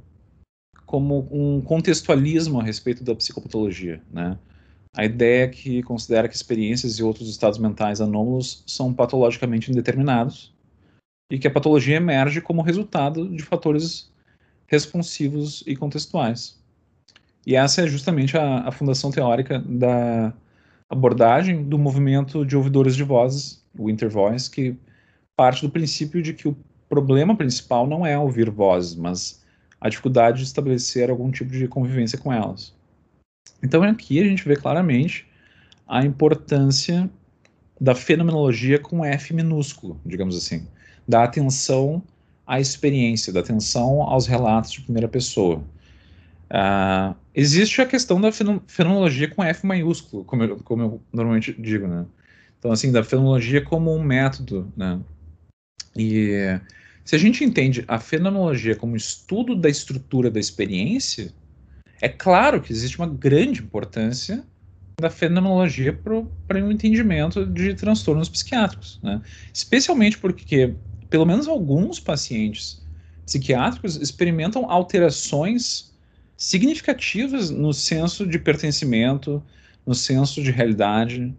[0.85, 4.03] como um contextualismo a respeito da psicopatologia.
[4.13, 4.37] Né?
[4.97, 10.53] A ideia que considera que experiências e outros estados mentais anômalos são patologicamente indeterminados
[11.31, 14.10] e que a patologia emerge como resultado de fatores
[14.71, 16.59] responsivos e contextuais.
[17.45, 20.33] E essa é justamente a, a fundação teórica da
[20.89, 24.77] abordagem do movimento de ouvidores de vozes, o intervoice, que
[25.37, 26.57] parte do princípio de que o
[26.89, 29.43] problema principal não é ouvir vozes, mas
[29.81, 32.75] a dificuldade de estabelecer algum tipo de convivência com elas.
[33.63, 35.27] Então aqui a gente vê claramente
[35.89, 37.11] a importância
[37.81, 40.69] da fenomenologia com F minúsculo, digamos assim,
[41.09, 42.03] da atenção
[42.51, 45.63] à experiência, da atenção aos relatos de primeira pessoa.
[46.51, 51.87] Uh, existe a questão da fenomenologia com F maiúsculo, como eu, como eu normalmente digo,
[51.87, 52.05] né?
[52.59, 54.99] Então, assim, da fenomenologia como um método, né?
[55.97, 56.61] E
[57.05, 61.33] se a gente entende a fenomenologia como estudo da estrutura da experiência,
[62.03, 64.43] é claro que existe uma grande importância
[65.01, 69.23] da fenomenologia para o um entendimento de transtornos psiquiátricos, né?
[69.53, 70.75] Especialmente porque,
[71.11, 72.81] pelo menos alguns pacientes
[73.27, 75.93] psiquiátricos experimentam alterações
[76.37, 79.43] significativas no senso de pertencimento,
[79.87, 81.35] no senso de realidade.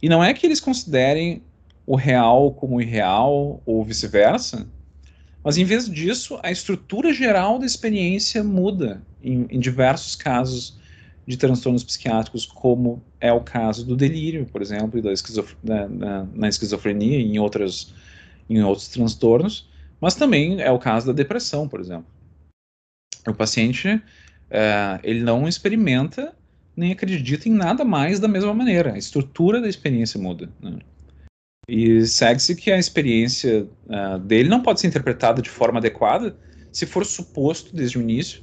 [0.00, 1.42] E não é que eles considerem
[1.86, 4.66] o real como irreal ou vice-versa,
[5.44, 10.78] mas em vez disso, a estrutura geral da experiência muda em, em diversos casos
[11.26, 15.88] de transtornos psiquiátricos, como é o caso do delírio, por exemplo, e da esquizof na,
[15.88, 17.92] na, na, esquizofrenia e em, outras,
[18.48, 19.68] em outros transtornos,
[20.00, 22.06] mas também é o caso da depressão, por exemplo.
[23.26, 24.02] O paciente
[24.50, 26.34] é, ele não experimenta
[26.76, 28.94] nem acredita em nada mais da mesma maneira.
[28.94, 30.48] A estrutura da experiência muda.
[30.60, 30.78] Né?
[31.68, 36.36] E segue-se que a experiência uh, dele não pode ser interpretada de forma adequada
[36.72, 38.42] se for suposto desde o início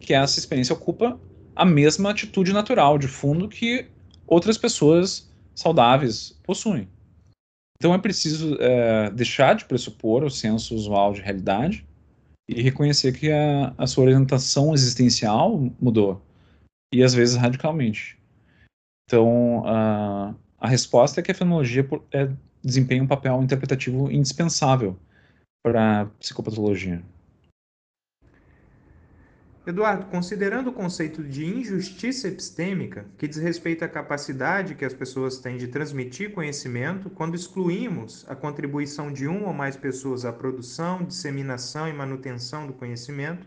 [0.00, 1.18] que essa experiência ocupa
[1.54, 3.86] a mesma atitude natural de fundo que
[4.26, 6.88] outras pessoas saudáveis possuem.
[7.78, 11.86] Então é preciso uh, deixar de pressupor o senso usual de realidade
[12.48, 16.20] e reconhecer que a, a sua orientação existencial mudou
[16.92, 18.18] e às vezes radicalmente.
[19.06, 22.28] Então a, a resposta é que a fenomenologia é
[22.64, 24.98] desempenha um papel interpretativo indispensável
[25.64, 27.02] para a psicopatologia.
[29.68, 35.36] Eduardo, considerando o conceito de injustiça epistêmica, que diz respeito à capacidade que as pessoas
[35.40, 41.04] têm de transmitir conhecimento, quando excluímos a contribuição de uma ou mais pessoas à produção,
[41.04, 43.46] disseminação e manutenção do conhecimento,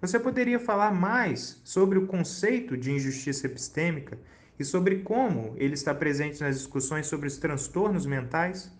[0.00, 4.18] você poderia falar mais sobre o conceito de injustiça epistêmica
[4.58, 8.72] e sobre como ele está presente nas discussões sobre os transtornos mentais?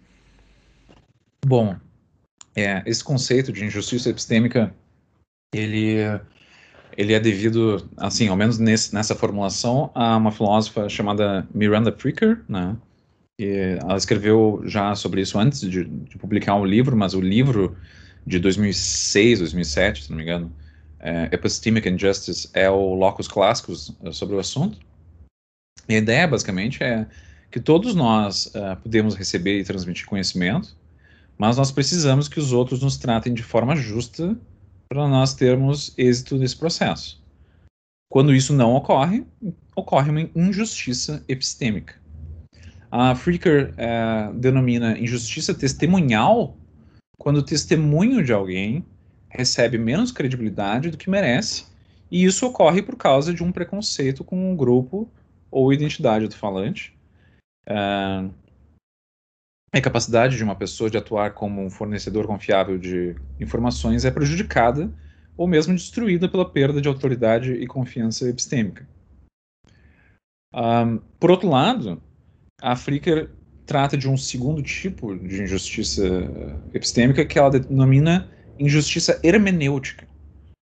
[1.46, 1.78] Bom,
[2.56, 4.74] é, esse conceito de injustiça epistêmica,
[5.54, 6.20] ele
[6.96, 12.42] ele é devido, assim, ao menos nesse, nessa formulação, a uma filósofa chamada Miranda Fricker,
[12.48, 12.76] né?
[13.38, 17.76] E ela escreveu já sobre isso antes de, de, publicar um livro, mas o livro
[18.26, 20.52] de 2006, 2007, se não me engano,
[20.98, 24.78] é, Epistemic Injustice, é o locus clássicos é, sobre o assunto.
[25.88, 27.06] E a ideia, basicamente, é
[27.50, 30.76] que todos nós uh, podemos receber e transmitir conhecimento,
[31.36, 34.36] mas nós precisamos que os outros nos tratem de forma justa
[34.90, 37.22] para nós termos êxito nesse processo.
[38.10, 39.24] Quando isso não ocorre,
[39.76, 41.94] ocorre uma injustiça epistêmica.
[42.90, 46.56] A Fricker é, denomina injustiça testemunhal
[47.16, 48.84] quando o testemunho de alguém
[49.28, 51.66] recebe menos credibilidade do que merece,
[52.10, 55.08] e isso ocorre por causa de um preconceito com um grupo
[55.52, 56.92] ou identidade do falante.
[57.64, 58.24] É,
[59.72, 64.90] a capacidade de uma pessoa de atuar como um fornecedor confiável de informações é prejudicada
[65.36, 68.86] ou mesmo destruída pela perda de autoridade e confiança epistêmica.
[70.52, 72.02] Um, por outro lado,
[72.60, 73.30] a Fricker
[73.64, 76.04] trata de um segundo tipo de injustiça
[76.74, 78.28] epistêmica que ela denomina
[78.58, 80.06] injustiça hermenêutica.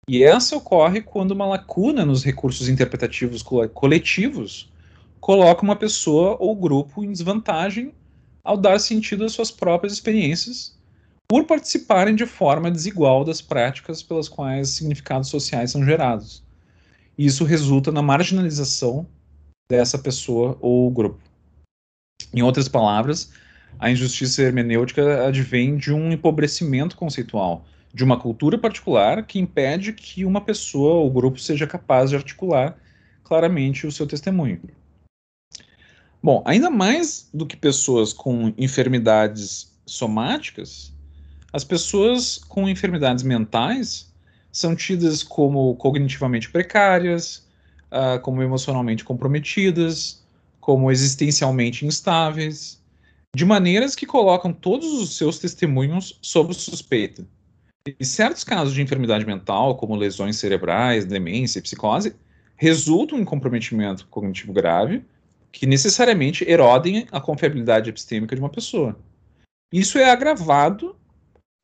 [0.09, 4.71] E essa ocorre quando uma lacuna nos recursos interpretativos coletivos
[5.21, 7.93] coloca uma pessoa ou grupo em desvantagem
[8.43, 10.78] ao dar sentido às suas próprias experiências,
[11.28, 16.43] por participarem de forma desigual das práticas pelas quais significados sociais são gerados.
[17.17, 19.06] Isso resulta na marginalização
[19.69, 21.21] dessa pessoa ou grupo.
[22.34, 23.32] Em outras palavras,
[23.78, 30.25] a injustiça hermenêutica advém de um empobrecimento conceitual, de uma cultura particular que impede que
[30.25, 32.78] uma pessoa ou grupo seja capaz de articular
[33.23, 34.60] claramente o seu testemunho.
[36.21, 40.93] Bom, ainda mais do que pessoas com enfermidades somáticas,
[41.53, 44.13] as pessoas com enfermidades mentais
[44.51, 47.47] são tidas como cognitivamente precárias,
[47.91, 50.21] uh, como emocionalmente comprometidas,
[50.60, 52.79] como existencialmente instáveis,
[53.34, 57.25] de maneiras que colocam todos os seus testemunhos sob suspeita.
[57.99, 62.13] E certos casos de enfermidade mental, como lesões cerebrais, demência e psicose,
[62.58, 65.03] resultam em comprometimento cognitivo grave
[65.51, 68.97] que necessariamente erodem a confiabilidade epistêmica de uma pessoa.
[69.73, 70.95] Isso é agravado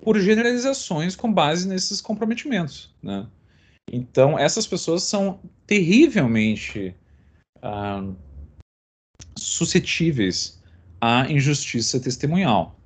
[0.04, 2.94] por generalizações com base nesses comprometimentos.
[3.02, 3.28] Né?
[3.92, 6.96] Então, essas pessoas são terrivelmente
[7.62, 8.04] ah,
[9.38, 10.62] suscetíveis
[11.00, 12.80] à injustiça testemunhal.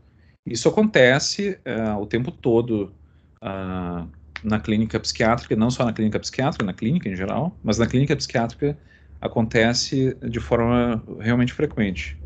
[0.45, 2.93] Isso acontece ah, o tempo todo
[3.41, 4.07] ah,
[4.43, 8.15] na clínica psiquiátrica, não só na clínica psiquiátrica, na clínica em geral, mas na clínica
[8.15, 8.77] psiquiátrica
[9.21, 12.17] acontece de forma realmente frequente.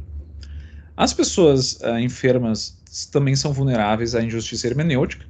[0.96, 2.78] As pessoas uh, enfermas
[3.12, 5.26] também são vulneráveis à injustiça hermenêutica,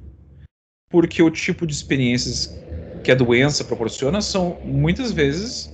[0.90, 2.54] porque o tipo de experiências
[3.02, 5.72] que a doença proporciona são muitas vezes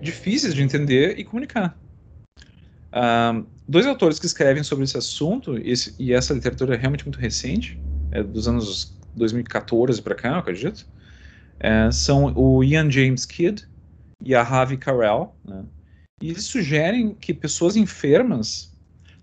[0.00, 1.76] difíceis de entender e comunicar.
[2.92, 7.18] Uh, dois autores que escrevem sobre esse assunto, esse, e essa literatura é realmente muito
[7.18, 7.80] recente,
[8.12, 10.86] é dos anos 2014 para cá, eu acredito,
[11.58, 13.66] é, são o Ian James Kidd
[14.24, 15.64] e a Ravi Carell, né?
[16.22, 18.72] e eles sugerem que pessoas enfermas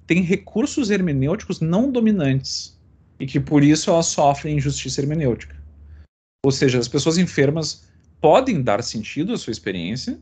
[0.05, 2.79] têm recursos hermenêuticos não dominantes
[3.19, 5.55] e que por isso elas sofrem injustiça hermenêutica.
[6.45, 7.87] Ou seja, as pessoas enfermas
[8.19, 10.19] podem dar sentido à sua experiência,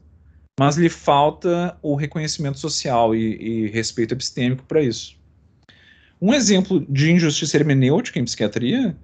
[0.60, 5.18] mas lhe falta o reconhecimento social e, e respeito epistêmico para isso.
[6.22, 8.96] Um exemplo de injustiça hermenêutica em psiquiatria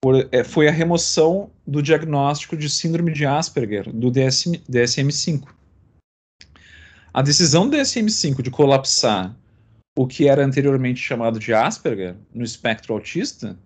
[0.00, 5.48] por, é, foi a remoção do diagnóstico de síndrome de Asperger do DSM, DSM-5.
[7.12, 9.36] A decisão do DSM-5 de colapsar
[9.98, 13.58] o que era anteriormente chamado de Asperger no espectro autista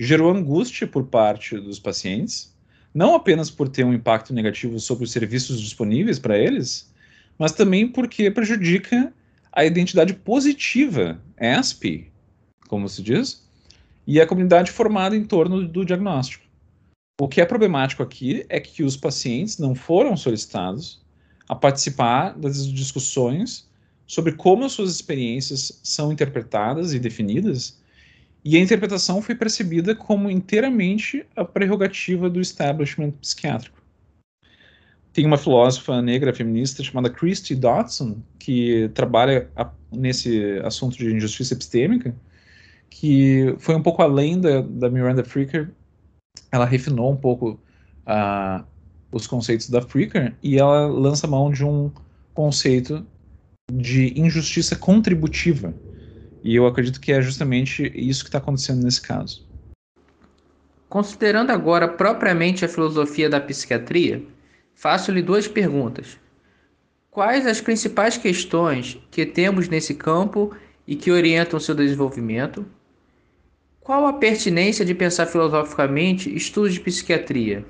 [0.00, 2.56] gerou angústia por parte dos pacientes,
[2.92, 6.90] não apenas por ter um impacto negativo sobre os serviços disponíveis para eles,
[7.38, 9.12] mas também porque prejudica
[9.52, 12.10] a identidade positiva, ASP,
[12.66, 13.46] como se diz,
[14.06, 16.44] e a comunidade formada em torno do diagnóstico.
[17.20, 21.02] O que é problemático aqui é que os pacientes não foram solicitados
[21.48, 23.68] a participar das discussões
[24.06, 27.78] sobre como as suas experiências são interpretadas e definidas,
[28.44, 33.80] e a interpretação foi percebida como inteiramente a prerrogativa do establishment psiquiátrico.
[35.12, 39.50] Tem uma filósofa negra feminista chamada Christy Dodson, que trabalha
[39.92, 42.14] nesse assunto de injustiça epistêmica,
[42.90, 45.70] que foi um pouco além da, da Miranda Fricker.
[46.50, 47.58] Ela refinou um pouco
[48.06, 48.64] uh,
[49.12, 51.90] os conceitos da Fricker e ela lança mão de um
[52.34, 53.06] conceito
[53.72, 55.72] de injustiça contributiva.
[56.42, 59.46] E eu acredito que é justamente isso que está acontecendo nesse caso.
[60.88, 64.24] Considerando agora propriamente a filosofia da psiquiatria,
[64.74, 66.18] faço-lhe duas perguntas.
[67.10, 70.54] Quais as principais questões que temos nesse campo
[70.86, 72.66] e que orientam seu desenvolvimento?
[73.90, 77.66] Qual a pertinência de pensar filosoficamente estudos de psiquiatria?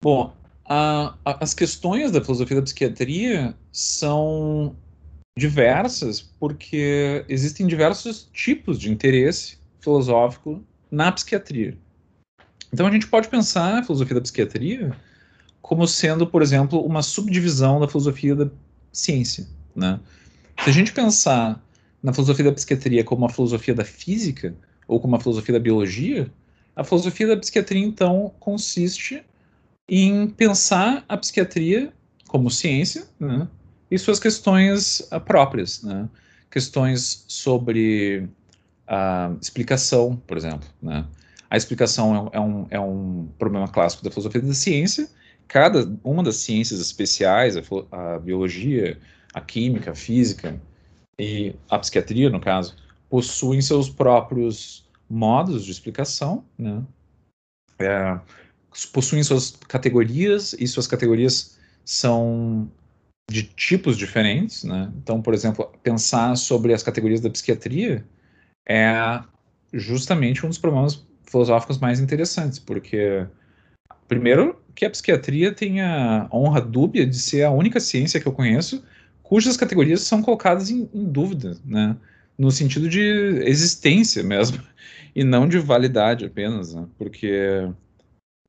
[0.00, 0.32] Bom,
[0.64, 4.76] a, a, as questões da filosofia da psiquiatria são
[5.36, 11.76] diversas porque existem diversos tipos de interesse filosófico na psiquiatria.
[12.72, 14.96] Então a gente pode pensar a filosofia da psiquiatria
[15.60, 18.48] como sendo, por exemplo, uma subdivisão da filosofia da
[18.92, 19.44] ciência.
[19.74, 19.98] Né?
[20.62, 21.60] Se a gente pensar
[22.02, 24.54] na filosofia da psiquiatria como uma filosofia da física
[24.88, 26.30] ou como uma filosofia da biologia,
[26.74, 29.22] a filosofia da psiquiatria então consiste
[29.88, 31.92] em pensar a psiquiatria
[32.28, 33.46] como ciência né,
[33.90, 36.08] e suas questões uh, próprias, né,
[36.50, 38.28] questões sobre
[38.86, 40.68] a explicação, por exemplo.
[40.82, 41.04] Né.
[41.50, 45.08] A explicação é, é, um, é um problema clássico da filosofia da ciência.
[45.46, 48.98] Cada uma das ciências especiais, a, a biologia,
[49.34, 50.58] a química, a física
[51.22, 52.74] e a psiquiatria, no caso,
[53.08, 56.82] possuem seus próprios modos de explicação, né?
[57.78, 58.18] É,
[58.92, 62.68] possuem suas categorias e suas categorias são
[63.30, 64.92] de tipos diferentes, né?
[64.96, 68.04] Então, por exemplo, pensar sobre as categorias da psiquiatria
[68.68, 69.22] é
[69.72, 73.24] justamente um dos problemas filosóficos mais interessantes, porque
[74.08, 78.32] primeiro que a psiquiatria tem a honra dúbia de ser a única ciência que eu
[78.32, 78.82] conheço
[79.32, 81.96] cujas categorias são colocadas em, em dúvida, né?
[82.36, 83.00] No sentido de
[83.46, 84.62] existência mesmo,
[85.16, 86.86] e não de validade apenas, né?
[86.98, 87.66] Porque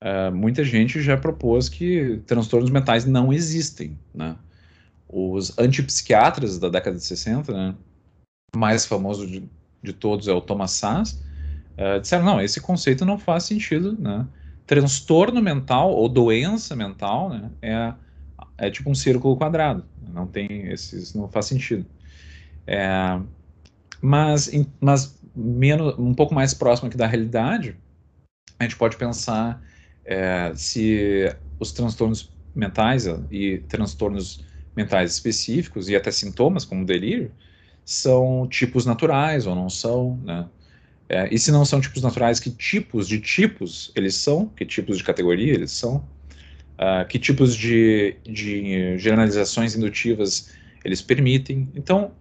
[0.03, 4.35] uh, muita gente já propôs que transtornos mentais não existem, né?
[5.07, 7.75] Os antipsiquiatras da década de 60, né,
[8.53, 9.41] mais famoso de,
[9.81, 11.13] de todos é o Thomas Sass,
[11.77, 14.27] uh, disseram, não, esse conceito não faz sentido, né?
[14.67, 17.93] Transtorno mental ou doença mental, né, é,
[18.57, 21.85] é tipo um círculo quadrado, não tem esses, não faz sentido.
[22.65, 23.19] É,
[24.01, 27.75] mas, mas menos, um pouco mais próximo aqui da realidade,
[28.59, 29.61] a gente pode pensar
[30.05, 34.43] é, se os transtornos mentais e transtornos
[34.75, 37.31] mentais específicos e até sintomas, como delírio,
[37.85, 40.49] são tipos naturais ou não são, né?
[41.09, 44.47] É, e se não são tipos naturais, que tipos de tipos eles são?
[44.47, 46.03] Que tipos de categoria eles são?
[46.73, 50.51] Uh, que tipos de, de generalizações indutivas
[50.83, 51.69] eles permitem?
[51.75, 52.11] Então,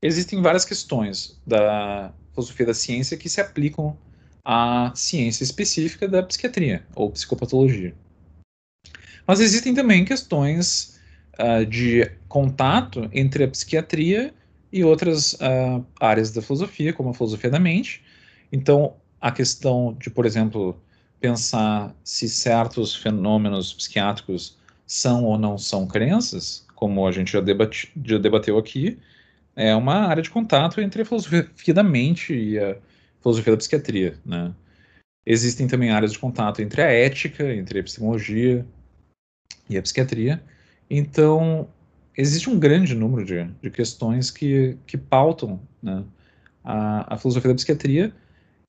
[0.00, 3.96] existem várias questões da filosofia da ciência que se aplicam
[4.44, 7.94] a ciência específica da psiquiatria ou psicopatologia.
[9.26, 11.00] Mas existem também questões
[11.38, 14.32] uh, de contato entre a psiquiatria
[14.72, 18.04] e outras uh, áreas da filosofia, como a filosofia da mente.
[18.52, 20.80] Então, a questão de, por exemplo,
[21.20, 24.56] pensar se certos fenômenos psiquiátricos
[24.86, 28.98] são ou não são crenças, como a gente já, debate, já debateu aqui,
[29.54, 32.76] é uma área de contato entre a filosofia da mente e a
[33.22, 34.54] filosofia da psiquiatria, né?
[35.24, 38.64] Existem também áreas de contato entre a ética, entre a epistemologia
[39.68, 40.40] e a psiquiatria.
[40.88, 41.68] Então,
[42.16, 46.04] existe um grande número de, de questões que, que pautam né,
[46.62, 48.12] a, a, filosofia da psiquiatria,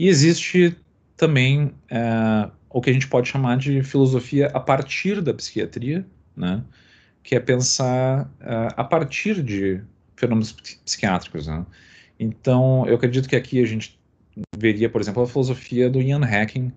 [0.01, 0.75] e existe
[1.17, 6.05] também é, o que a gente pode chamar de filosofia a partir da psiquiatria,
[6.35, 6.63] né,
[7.23, 9.81] que é pensar é, a partir de
[10.15, 10.53] fenômenos
[10.85, 11.47] psiquiátricos.
[11.47, 11.65] Né.
[12.19, 13.99] Então, eu acredito que aqui a gente
[14.55, 16.71] veria, por exemplo, a filosofia do Ian Hacking,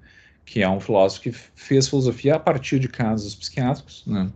[0.44, 4.32] que é um filósofo que fez filosofia a partir de casos psiquiátricos, né?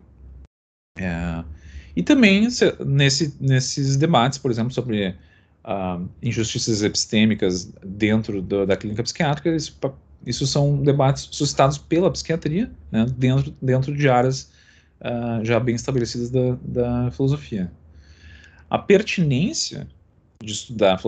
[0.99, 1.45] É,
[1.97, 2.43] e também
[2.87, 5.17] nesse, nesses debates, por exemplo, sobre
[5.65, 9.79] uh, injustiças epistêmicas dentro do, da clínica psiquiátrica, isso,
[10.27, 14.51] isso, são debates suscitados pela psiquiatria, né, dentro, dentro de áreas
[15.01, 17.73] uh, já bem estabelecidas da, da filosofia.
[18.69, 19.87] A pertinência
[20.43, 20.99] de estudar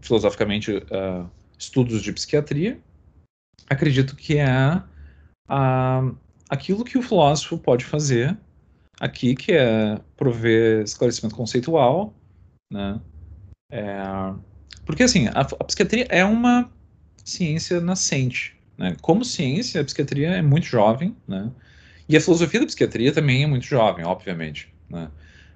[0.00, 1.28] filosoficamente uh,
[1.58, 2.78] estudos de psiquiatria,
[3.68, 4.82] acredito que é
[5.48, 6.16] uh,
[6.48, 8.36] aquilo que o filósofo pode fazer
[9.00, 12.14] aqui, que é prover esclarecimento conceitual,
[12.70, 13.00] né?
[13.72, 14.34] É,
[14.84, 16.70] porque, assim, a, a, psiquiatria é uma
[17.24, 18.94] ciência nascente, né?
[19.00, 21.50] Como ciência, a psiquiatria é muito jovem, né?
[22.08, 25.10] E a filosofia da psiquiatria também é muito jovem, obviamente, né?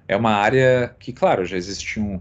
[0.07, 2.19] É uma área que, claro, já existiam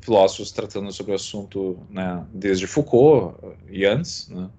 [0.00, 3.38] filósofos tratando sobre o assunto né, desde Foucault
[3.70, 4.50] e antes, né?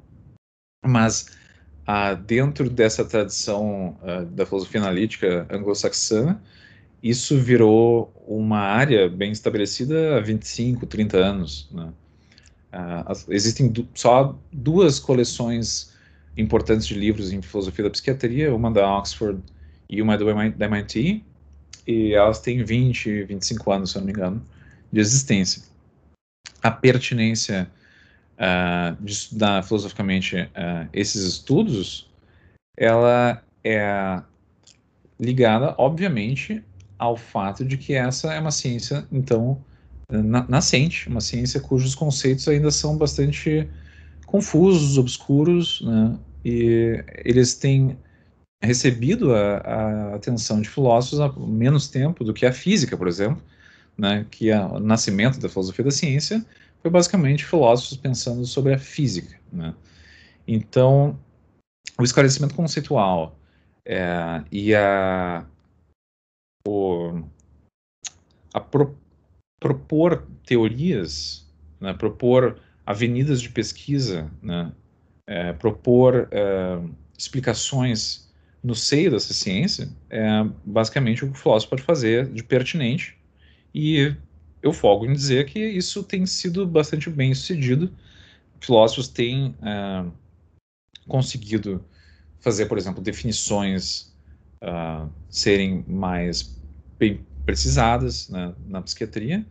[0.86, 1.38] mas
[1.86, 6.40] ah, dentro dessa tradição ah, da filosofia analítica anglo-saxã,
[7.02, 11.70] isso virou uma área bem estabelecida há 25, 30 anos.
[11.72, 11.92] Né?
[12.72, 15.94] Ah, existem du só duas coleções
[16.38, 19.42] importantes de livros em filosofia da psiquiatria, uma da Oxford
[19.90, 21.24] e uma do MIT,
[21.88, 24.46] e elas têm 20, 25 anos, se eu não me engano,
[24.92, 25.64] de existência.
[26.62, 27.70] A pertinência
[28.38, 32.10] uh, de estudar filosoficamente uh, esses estudos,
[32.78, 34.22] ela é
[35.20, 36.64] ligada, obviamente,
[37.00, 39.64] ao fato de que essa é uma ciência, então,
[40.10, 43.68] na nascente, uma ciência cujos conceitos ainda são bastante
[44.26, 46.20] confusos, obscuros, né?
[46.44, 47.98] e eles têm
[48.62, 53.42] recebido a, a, atenção de filósofos há menos tempo do que a física, por exemplo,
[53.98, 56.46] né, que é o nascimento da filosofia da ciência
[56.82, 59.38] foi basicamente filósofos pensando sobre a física.
[59.52, 59.74] Né?
[60.48, 61.18] Então,
[61.98, 63.38] o esclarecimento conceitual
[63.86, 65.46] é, e a,
[66.68, 67.22] o,
[68.54, 68.98] a pro,
[69.60, 71.48] propor teorias,
[71.80, 74.72] né, propor avenidas de pesquisa, né,
[75.28, 76.80] é, propor é,
[77.18, 78.30] explicações
[78.64, 83.18] no seio dessa ciência, é basicamente o que o filósofo pode fazer de pertinente
[83.74, 84.16] e
[84.62, 87.94] eu folgo em dizer que isso tem sido bastante bem sucedido.
[88.60, 90.12] Filósofos têm uh,
[91.08, 91.84] conseguido
[92.40, 94.14] fazer, por exemplo, definições
[94.62, 96.60] uh, serem mais
[96.98, 99.46] bem precisadas né, na psiquiatria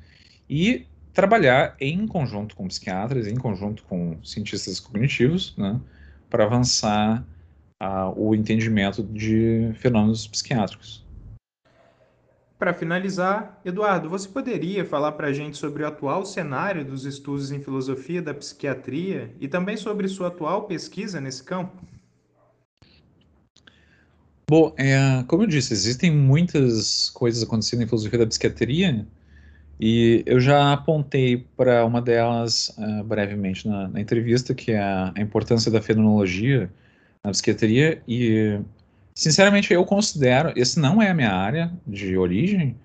[0.48, 5.80] e trabalhar em conjunto com psiquiatras, em conjunto com cientistas cognitivos, né,
[6.30, 7.24] para avançar
[7.82, 11.06] uh, o entendimento de fenômenos psiquiátricos.
[12.58, 17.52] Para finalizar, Eduardo, você poderia falar para a gente sobre o atual cenário dos estudos
[17.52, 21.80] em filosofia da psiquiatria e também sobre sua atual pesquisa nesse campo?
[24.48, 29.06] Bom, é, como eu disse, existem muitas coisas acontecendo em filosofia da psiquiatria
[29.78, 35.12] e eu já apontei para uma delas uh, brevemente na, na, entrevista, que é a,
[35.14, 36.70] a importância da fenomenologia
[37.22, 38.58] na psiquiatria e
[39.18, 42.76] Sinceramente, eu considero, esse não é a minha área de origem,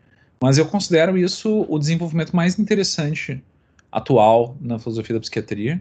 [0.41, 3.39] mas eu considero isso o desenvolvimento mais interessante
[3.91, 5.79] atual na filosofia da psiquiatria.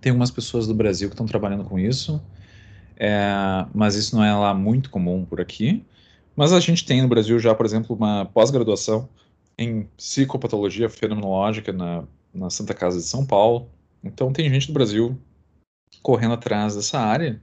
[0.00, 2.20] Tem algumas pessoas do Brasil que estão trabalhando com isso,
[3.04, 5.84] é, mas isso não é lá muito comum por aqui.
[6.36, 9.08] Mas a gente tem no Brasil já, por exemplo, uma pós-graduação
[9.58, 13.68] em psicopatologia fenomenológica na, na Santa Casa de São Paulo.
[14.04, 15.18] Então tem gente do Brasil
[16.00, 17.42] correndo atrás dessa área.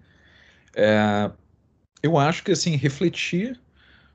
[0.73, 1.29] É,
[2.01, 3.59] eu acho que assim refletir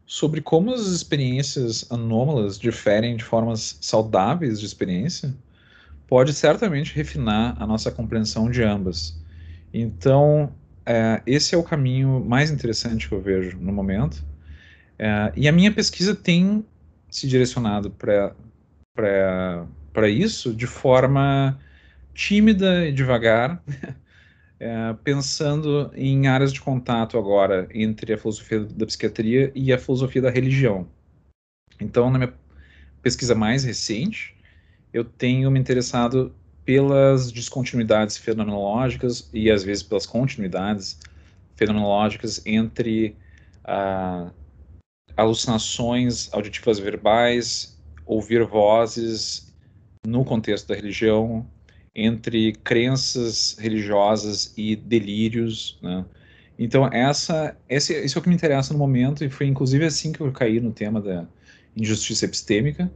[0.07, 5.35] sobre como as experiências anômalas diferem de formas saudáveis de experiência
[6.09, 9.23] pode certamente refinar a nossa compreensão de ambas.
[9.75, 10.51] Então,
[10.87, 14.25] é, esse é o caminho mais interessante que eu vejo no momento.
[14.99, 16.65] É, e a minha pesquisa tem
[17.11, 18.35] se direcionado para
[20.09, 21.59] isso de forma
[22.13, 23.63] tímida e devagar,
[24.61, 30.23] é, pensando em áreas de contato agora entre a filosofia da psiquiatria e a filosofia
[30.23, 30.87] da religião.
[31.81, 32.35] Então, na minha
[33.03, 34.35] pesquisa mais recente,
[34.93, 36.35] eu tenho me interessado
[36.65, 40.99] pelas descontinuidades fenomenológicas e às vezes pelas continuidades
[41.57, 43.17] fenomenológicas entre
[43.65, 44.31] ah,
[45.17, 49.53] alucinações auditivas verbais, ouvir vozes
[50.07, 51.47] no contexto da religião,
[51.95, 56.05] entre crenças religiosas e delírios, né?
[56.59, 60.13] Então essa, esse, esse é o que me interessa no momento e foi inclusive assim
[60.13, 61.27] que eu caí no tema da
[61.77, 62.91] injustiça epistêmica,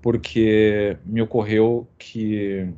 [0.00, 2.68] porque me ocorreu que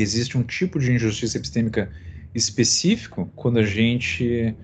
[0.00, 1.90] existe um tipo de injustiça epistêmica
[2.34, 4.54] específico quando a gente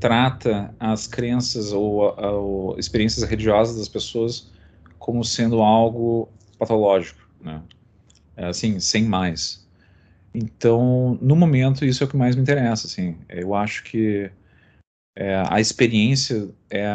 [0.00, 4.52] trata as crenças ou, ou experiências religiosas das pessoas
[4.98, 7.62] como sendo algo patológico, né?
[8.36, 9.66] É, assim, sem mais.
[10.32, 13.16] Então, no momento, isso é o que mais me interessa, assim.
[13.28, 14.30] Eu acho que
[15.16, 16.88] é, a experiência é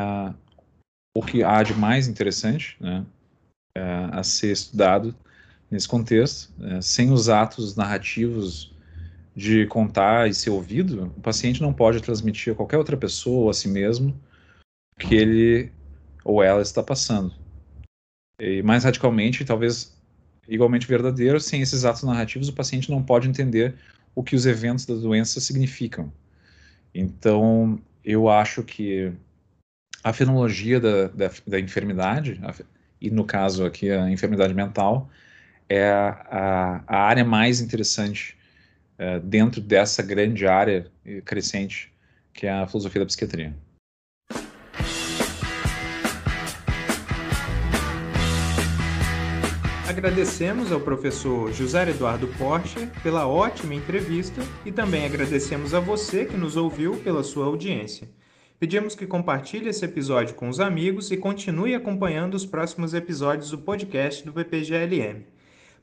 [1.15, 3.05] o que há de mais interessante, né,
[3.77, 5.13] é, a ser estudado
[5.74, 8.71] nesse contexto, é, sem os atos narrativos
[9.36, 13.49] de contar e ser ouvido, o paciente não pode transmitir a qualquer outra pessoa ou
[13.49, 14.15] a si mesmo
[14.99, 15.71] que ele
[16.24, 17.34] ou ela está passando.
[18.39, 19.99] E mais radicalmente, talvez
[20.47, 23.76] igualmente verdadeiro, sem esses atos narrativos, o paciente não pode entender
[24.13, 26.13] o que os eventos da doença significam.
[26.93, 29.11] Então, eu acho que
[30.03, 32.53] a fenomenologia da, da, da enfermidade, a,
[33.01, 35.09] e no caso aqui a enfermidade mental,
[35.70, 38.38] é a, a área mais interessante
[38.97, 40.91] é, dentro dessa grande área
[41.26, 41.93] crescente
[42.34, 43.53] que é a filosofia da psiquiatria.
[49.88, 56.36] Agradecemos ao professor José Eduardo Porsche pela ótima entrevista e também agradecemos a você que
[56.36, 58.09] nos ouviu pela sua audiência.
[58.59, 63.57] Pedimos que compartilhe esse episódio com os amigos e continue acompanhando os próximos episódios do
[63.59, 65.26] podcast do PPGLM.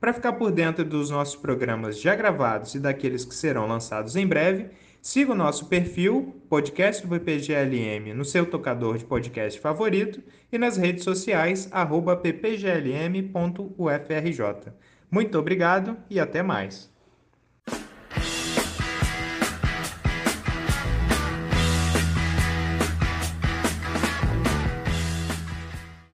[0.01, 4.27] Para ficar por dentro dos nossos programas já gravados e daqueles que serão lançados em
[4.27, 4.71] breve,
[5.03, 10.79] siga o nosso perfil, podcast do PPGLM, no seu tocador de podcast favorito e nas
[10.79, 13.23] redes sociais, ppglm.ufrj.
[15.11, 16.90] Muito obrigado e até mais.